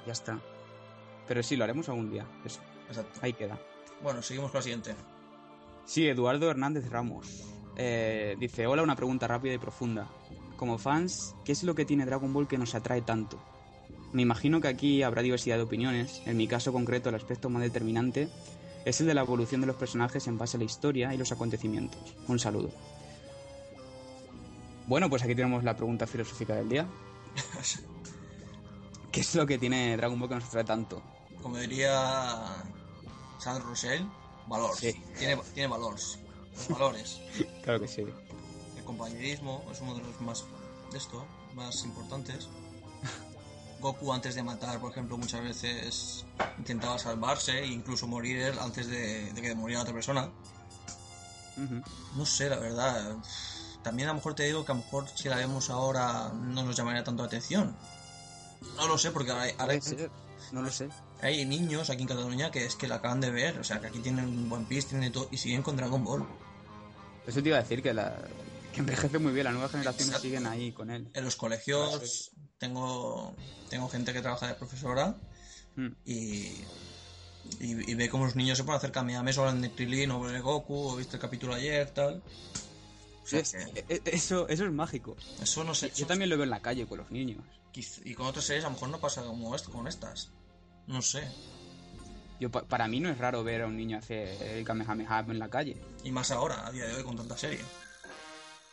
[0.07, 0.39] Ya está.
[1.27, 2.25] Pero sí, lo haremos algún día.
[2.45, 3.19] Eso, exacto.
[3.21, 3.59] ahí queda.
[4.01, 4.95] Bueno, seguimos con la siguiente.
[5.85, 7.43] Sí, Eduardo Hernández Ramos.
[7.81, 10.05] Eh, dice, hola, una pregunta rápida y profunda.
[10.57, 13.39] Como fans, ¿qué es lo que tiene Dragon Ball que nos atrae tanto?
[14.11, 16.21] Me imagino que aquí habrá diversidad de opiniones.
[16.25, 18.27] En mi caso concreto, el aspecto más determinante
[18.83, 21.31] es el de la evolución de los personajes en base a la historia y los
[21.31, 22.01] acontecimientos.
[22.27, 22.69] Un saludo.
[24.85, 26.85] Bueno, pues aquí tenemos la pregunta filosófica del día.
[29.13, 31.01] ¿Qué es lo que tiene Dragon Ball que nos atrae tanto?
[31.41, 32.61] Como diría
[33.37, 34.05] Sandro Rossell,
[34.49, 34.79] valores.
[34.79, 35.01] Sí.
[35.17, 36.19] Tiene, tiene valores.
[36.55, 37.19] Los valores.
[37.63, 38.03] Claro que sí.
[38.77, 40.43] El compañerismo es uno de los más
[40.91, 42.47] de esto, más importantes.
[43.79, 46.25] Goku antes de matar, por ejemplo, muchas veces
[46.57, 50.29] intentaba salvarse e incluso morir él antes de, de que muriera otra persona.
[52.15, 53.15] No sé, la verdad.
[53.83, 56.63] También a lo mejor te digo que a lo mejor si la vemos ahora no
[56.63, 57.75] nos llamaría tanto la atención.
[58.75, 59.75] No lo sé, porque ahora ahora
[60.51, 60.89] No lo sé.
[61.21, 63.87] Hay niños aquí en Cataluña que es que la acaban de ver, o sea, que
[63.87, 66.25] aquí tienen One Piece, tienen todo, y siguen con Dragon Ball.
[67.27, 68.17] Eso te iba a decir que, la,
[68.73, 69.43] que envejece muy bien.
[69.45, 70.23] Las nuevas generaciones Exacto.
[70.27, 71.09] siguen ahí con él.
[71.13, 73.35] En los colegios tengo,
[73.69, 75.15] tengo gente que trabaja de profesora
[75.75, 75.87] Mm.
[76.03, 76.11] y,
[77.59, 80.27] y, y ve cómo los niños se pueden hacer kamehames o hablan de Krillin o
[80.27, 82.21] de Goku o viste el capítulo ayer, tal.
[83.23, 85.15] O sea, Es- que e- e- eso, eso es mágico.
[85.41, 85.91] eso no sé.
[85.95, 87.43] Yo también lo veo en la calle con los niños.
[88.03, 90.31] Y con otras series a lo mejor no pasa como esto, con estas.
[90.89, 91.23] No sé.
[92.39, 95.39] Yo, pa- para mí no es raro ver a un niño hacer el Kamehameha en
[95.39, 95.77] la calle.
[96.03, 97.59] Y más ahora, a día de hoy, con tanta serie.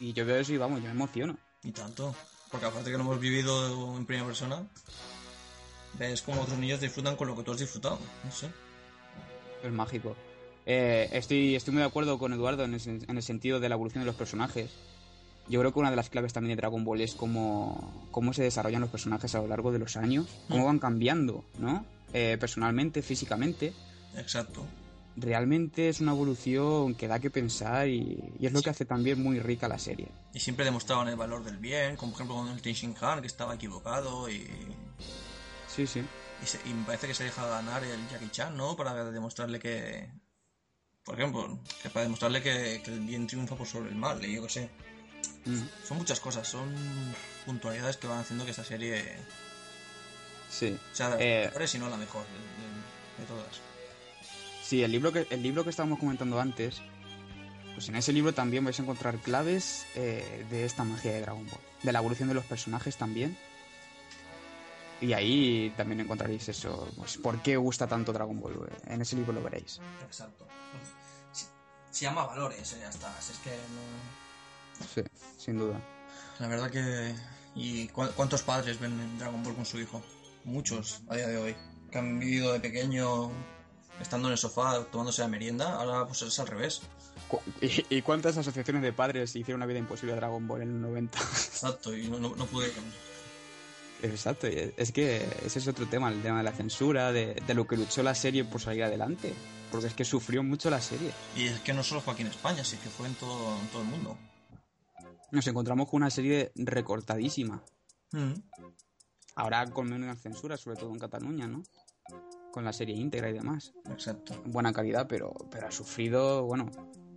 [0.00, 1.36] Y yo veo eso y vamos, yo me emociono.
[1.62, 2.14] Y tanto.
[2.50, 4.62] Porque aparte que no hemos vivido en primera persona,
[5.98, 7.98] ves como otros niños disfrutan con lo que tú has disfrutado.
[8.24, 8.48] No sé.
[9.64, 10.16] Es mágico.
[10.64, 13.74] Eh, estoy, estoy muy de acuerdo con Eduardo en, ese- en el sentido de la
[13.74, 14.70] evolución de los personajes.
[15.48, 18.42] Yo creo que una de las claves también de Dragon Ball es cómo, cómo se
[18.42, 21.84] desarrollan los personajes a lo largo de los años, cómo van cambiando, ¿no?
[22.18, 23.74] Eh, personalmente, físicamente.
[24.16, 24.64] Exacto.
[25.16, 29.22] Realmente es una evolución que da que pensar y, y es lo que hace también
[29.22, 30.08] muy rica la serie.
[30.32, 33.26] Y siempre demostraban el valor del bien, como por ejemplo con el Tenshin Han, que
[33.26, 34.46] estaba equivocado y,
[35.68, 36.02] Sí, sí.
[36.42, 38.76] y, se- y me parece que se deja ganar el Jackie Chan, ¿no?
[38.76, 40.08] Para demostrarle que...
[41.04, 44.34] Por ejemplo, que para demostrarle que, que el bien triunfa por sobre el mal, y
[44.36, 44.70] yo qué sé.
[45.44, 46.74] Mm, Son muchas cosas, son
[47.44, 49.04] puntualidades que van haciendo que esta serie
[50.51, 50.78] sí.
[50.92, 53.61] sea de las Eh, mejores y no la mejor de, de- de todas.
[54.62, 56.80] Sí, el libro que el libro que estábamos comentando antes,
[57.74, 61.47] pues en ese libro también vais a encontrar claves eh, de esta magia de Dragon
[61.47, 63.36] Ball, de la evolución de los personajes también.
[65.01, 68.68] Y ahí también encontraréis eso, pues por qué gusta tanto Dragon Ball.
[68.86, 69.78] En ese libro lo veréis.
[70.05, 70.47] Exacto.
[71.92, 73.14] Se, llama valores, eh, ya está.
[73.18, 74.86] Es que no...
[74.94, 75.03] Sí,
[75.38, 75.78] sin duda.
[76.38, 77.14] La verdad que...
[77.55, 80.03] ¿Y cu- cuántos padres ven Dragon Ball con su hijo?
[80.47, 81.57] Muchos, a día de hoy.
[81.90, 83.32] Que han vivido de pequeño
[84.01, 86.82] estando en el sofá tomándose la merienda, ahora pues es al revés.
[87.61, 91.18] ¿Y, cuántas asociaciones de padres hicieron una vida imposible a Dragon Ball en el 90?
[91.20, 92.70] Exacto, y no, no, no pude...
[94.03, 97.66] Exacto, es que ese es otro tema, el tema de la censura, de, de lo
[97.66, 99.34] que luchó la serie por salir adelante.
[99.72, 101.11] Porque es que sufrió mucho la serie.
[101.34, 103.66] Y es que no solo fue aquí en España, sí que fue en todo, en
[103.68, 104.16] todo el mundo.
[105.32, 107.64] Nos encontramos con una serie recortadísima.
[108.12, 108.34] Mm.
[109.37, 111.62] Ahora con menos censura, sobre todo en Cataluña, ¿no?
[112.51, 113.72] Con la serie íntegra y demás.
[113.91, 114.43] Exacto.
[114.47, 116.70] Buena calidad, pero, pero ha sufrido, bueno,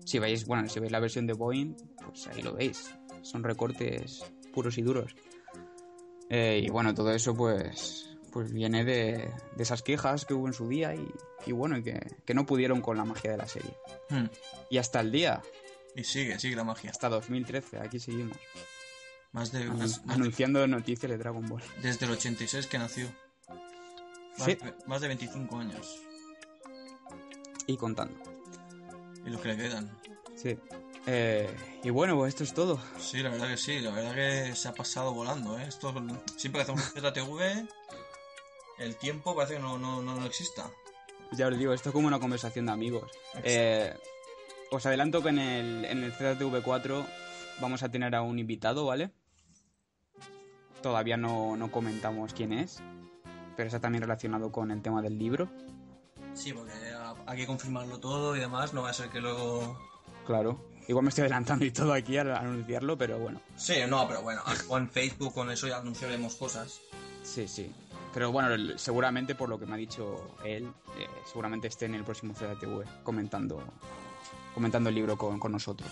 [0.05, 2.93] si veis, bueno, si veis la versión de Boeing, pues ahí lo veis.
[3.21, 5.15] Son recortes puros y duros.
[6.29, 10.53] Eh, y bueno, todo eso pues, pues viene de, de esas quejas que hubo en
[10.53, 11.07] su día y,
[11.45, 13.75] y bueno, y que, que no pudieron con la magia de la serie.
[14.09, 14.25] Mm.
[14.69, 15.41] Y hasta el día,
[15.95, 16.91] Y sigue, sigue la magia.
[16.91, 18.37] hasta 2013, aquí seguimos,
[19.31, 21.61] Más de, anun- más- más de- anunciando noticias de Dragon Ball.
[21.81, 23.07] desde el 86 que nació.
[24.37, 24.57] Más, Sí.
[24.87, 25.99] más de 25 años.
[27.67, 28.15] Y contando.
[29.25, 29.97] Y los que le quedan.
[30.35, 30.57] Sí.
[31.05, 31.53] Eh,
[31.83, 32.79] y bueno, pues esto es todo.
[32.99, 35.65] Sí, la verdad que sí, la verdad que se ha pasado volando, ¿eh?
[35.67, 35.93] Esto,
[36.37, 37.67] siempre que hacemos ZTV,
[38.79, 40.69] el tiempo parece que no, no, no, no exista.
[41.33, 43.09] Ya os digo, esto es como una conversación de amigos.
[43.43, 43.93] Eh,
[44.71, 47.05] os adelanto que en el, en el ZTV4
[47.59, 49.11] vamos a tener a un invitado, ¿vale?
[50.81, 52.81] Todavía no, no comentamos quién es,
[53.57, 55.49] pero está también relacionado con el tema del libro.
[56.33, 59.77] Sí, porque ha- hay que confirmarlo todo y demás, no va a ser que luego...
[60.25, 60.59] Claro.
[60.87, 63.39] Igual me estoy adelantando y todo aquí al anunciarlo, pero bueno.
[63.55, 64.41] Sí, no, pero bueno,
[64.75, 66.79] en Facebook con eso ya anunciaremos cosas.
[67.23, 67.71] Sí, sí.
[68.13, 70.63] Pero bueno, seguramente por lo que me ha dicho él,
[70.97, 73.61] eh, seguramente esté en el próximo CDTV comentando,
[74.55, 75.89] comentando el libro con, con nosotros.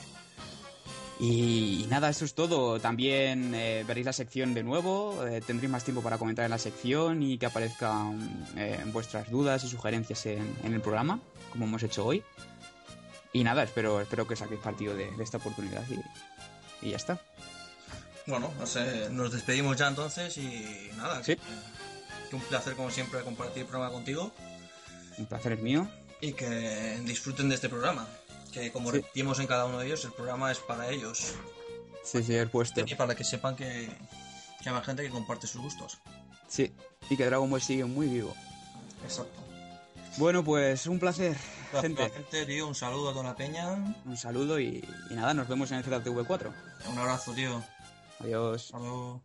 [1.20, 2.80] Y, y nada, eso es todo.
[2.80, 6.60] También eh, veréis la sección de nuevo, eh, tendréis más tiempo para comentar en la
[6.60, 11.20] sección y que aparezcan eh, vuestras dudas y sugerencias en, en el programa,
[11.52, 12.24] como hemos hecho hoy.
[13.34, 17.20] Y nada, espero, espero que saquéis partido de, de esta oportunidad y, y ya está.
[18.28, 21.24] Bueno, no sé, nos despedimos ya entonces y nada.
[21.24, 21.36] Sí.
[21.36, 21.42] que-
[22.30, 24.34] que un placer como siempre compartir el programa contigo
[25.18, 25.88] Un placer es mío.
[26.20, 28.06] y que disfruten de este programa.
[28.52, 28.98] Que como Sí.
[28.98, 31.34] repetimos en cada uno de ellos, el programa es para ellos.
[32.04, 32.82] Sí, sí, el puesto.
[32.86, 33.90] Y para que sepan que,
[34.64, 35.98] que hay más gente que comparte sus gustos.
[36.48, 36.72] Sí,
[37.10, 38.34] y que Dragon Ball sigue muy vivo.
[39.04, 39.40] Exacto.
[40.18, 41.36] Bueno, pues un placer,
[41.82, 42.10] gente.
[42.10, 43.74] Gente, tío, un saludo a toda la peña.
[44.06, 46.52] Un saludo y, y nada, nos vemos en el ZTV4.
[46.90, 47.62] Un abrazo, tío.
[48.20, 48.66] Adiós.
[48.66, 49.22] Hasta luego.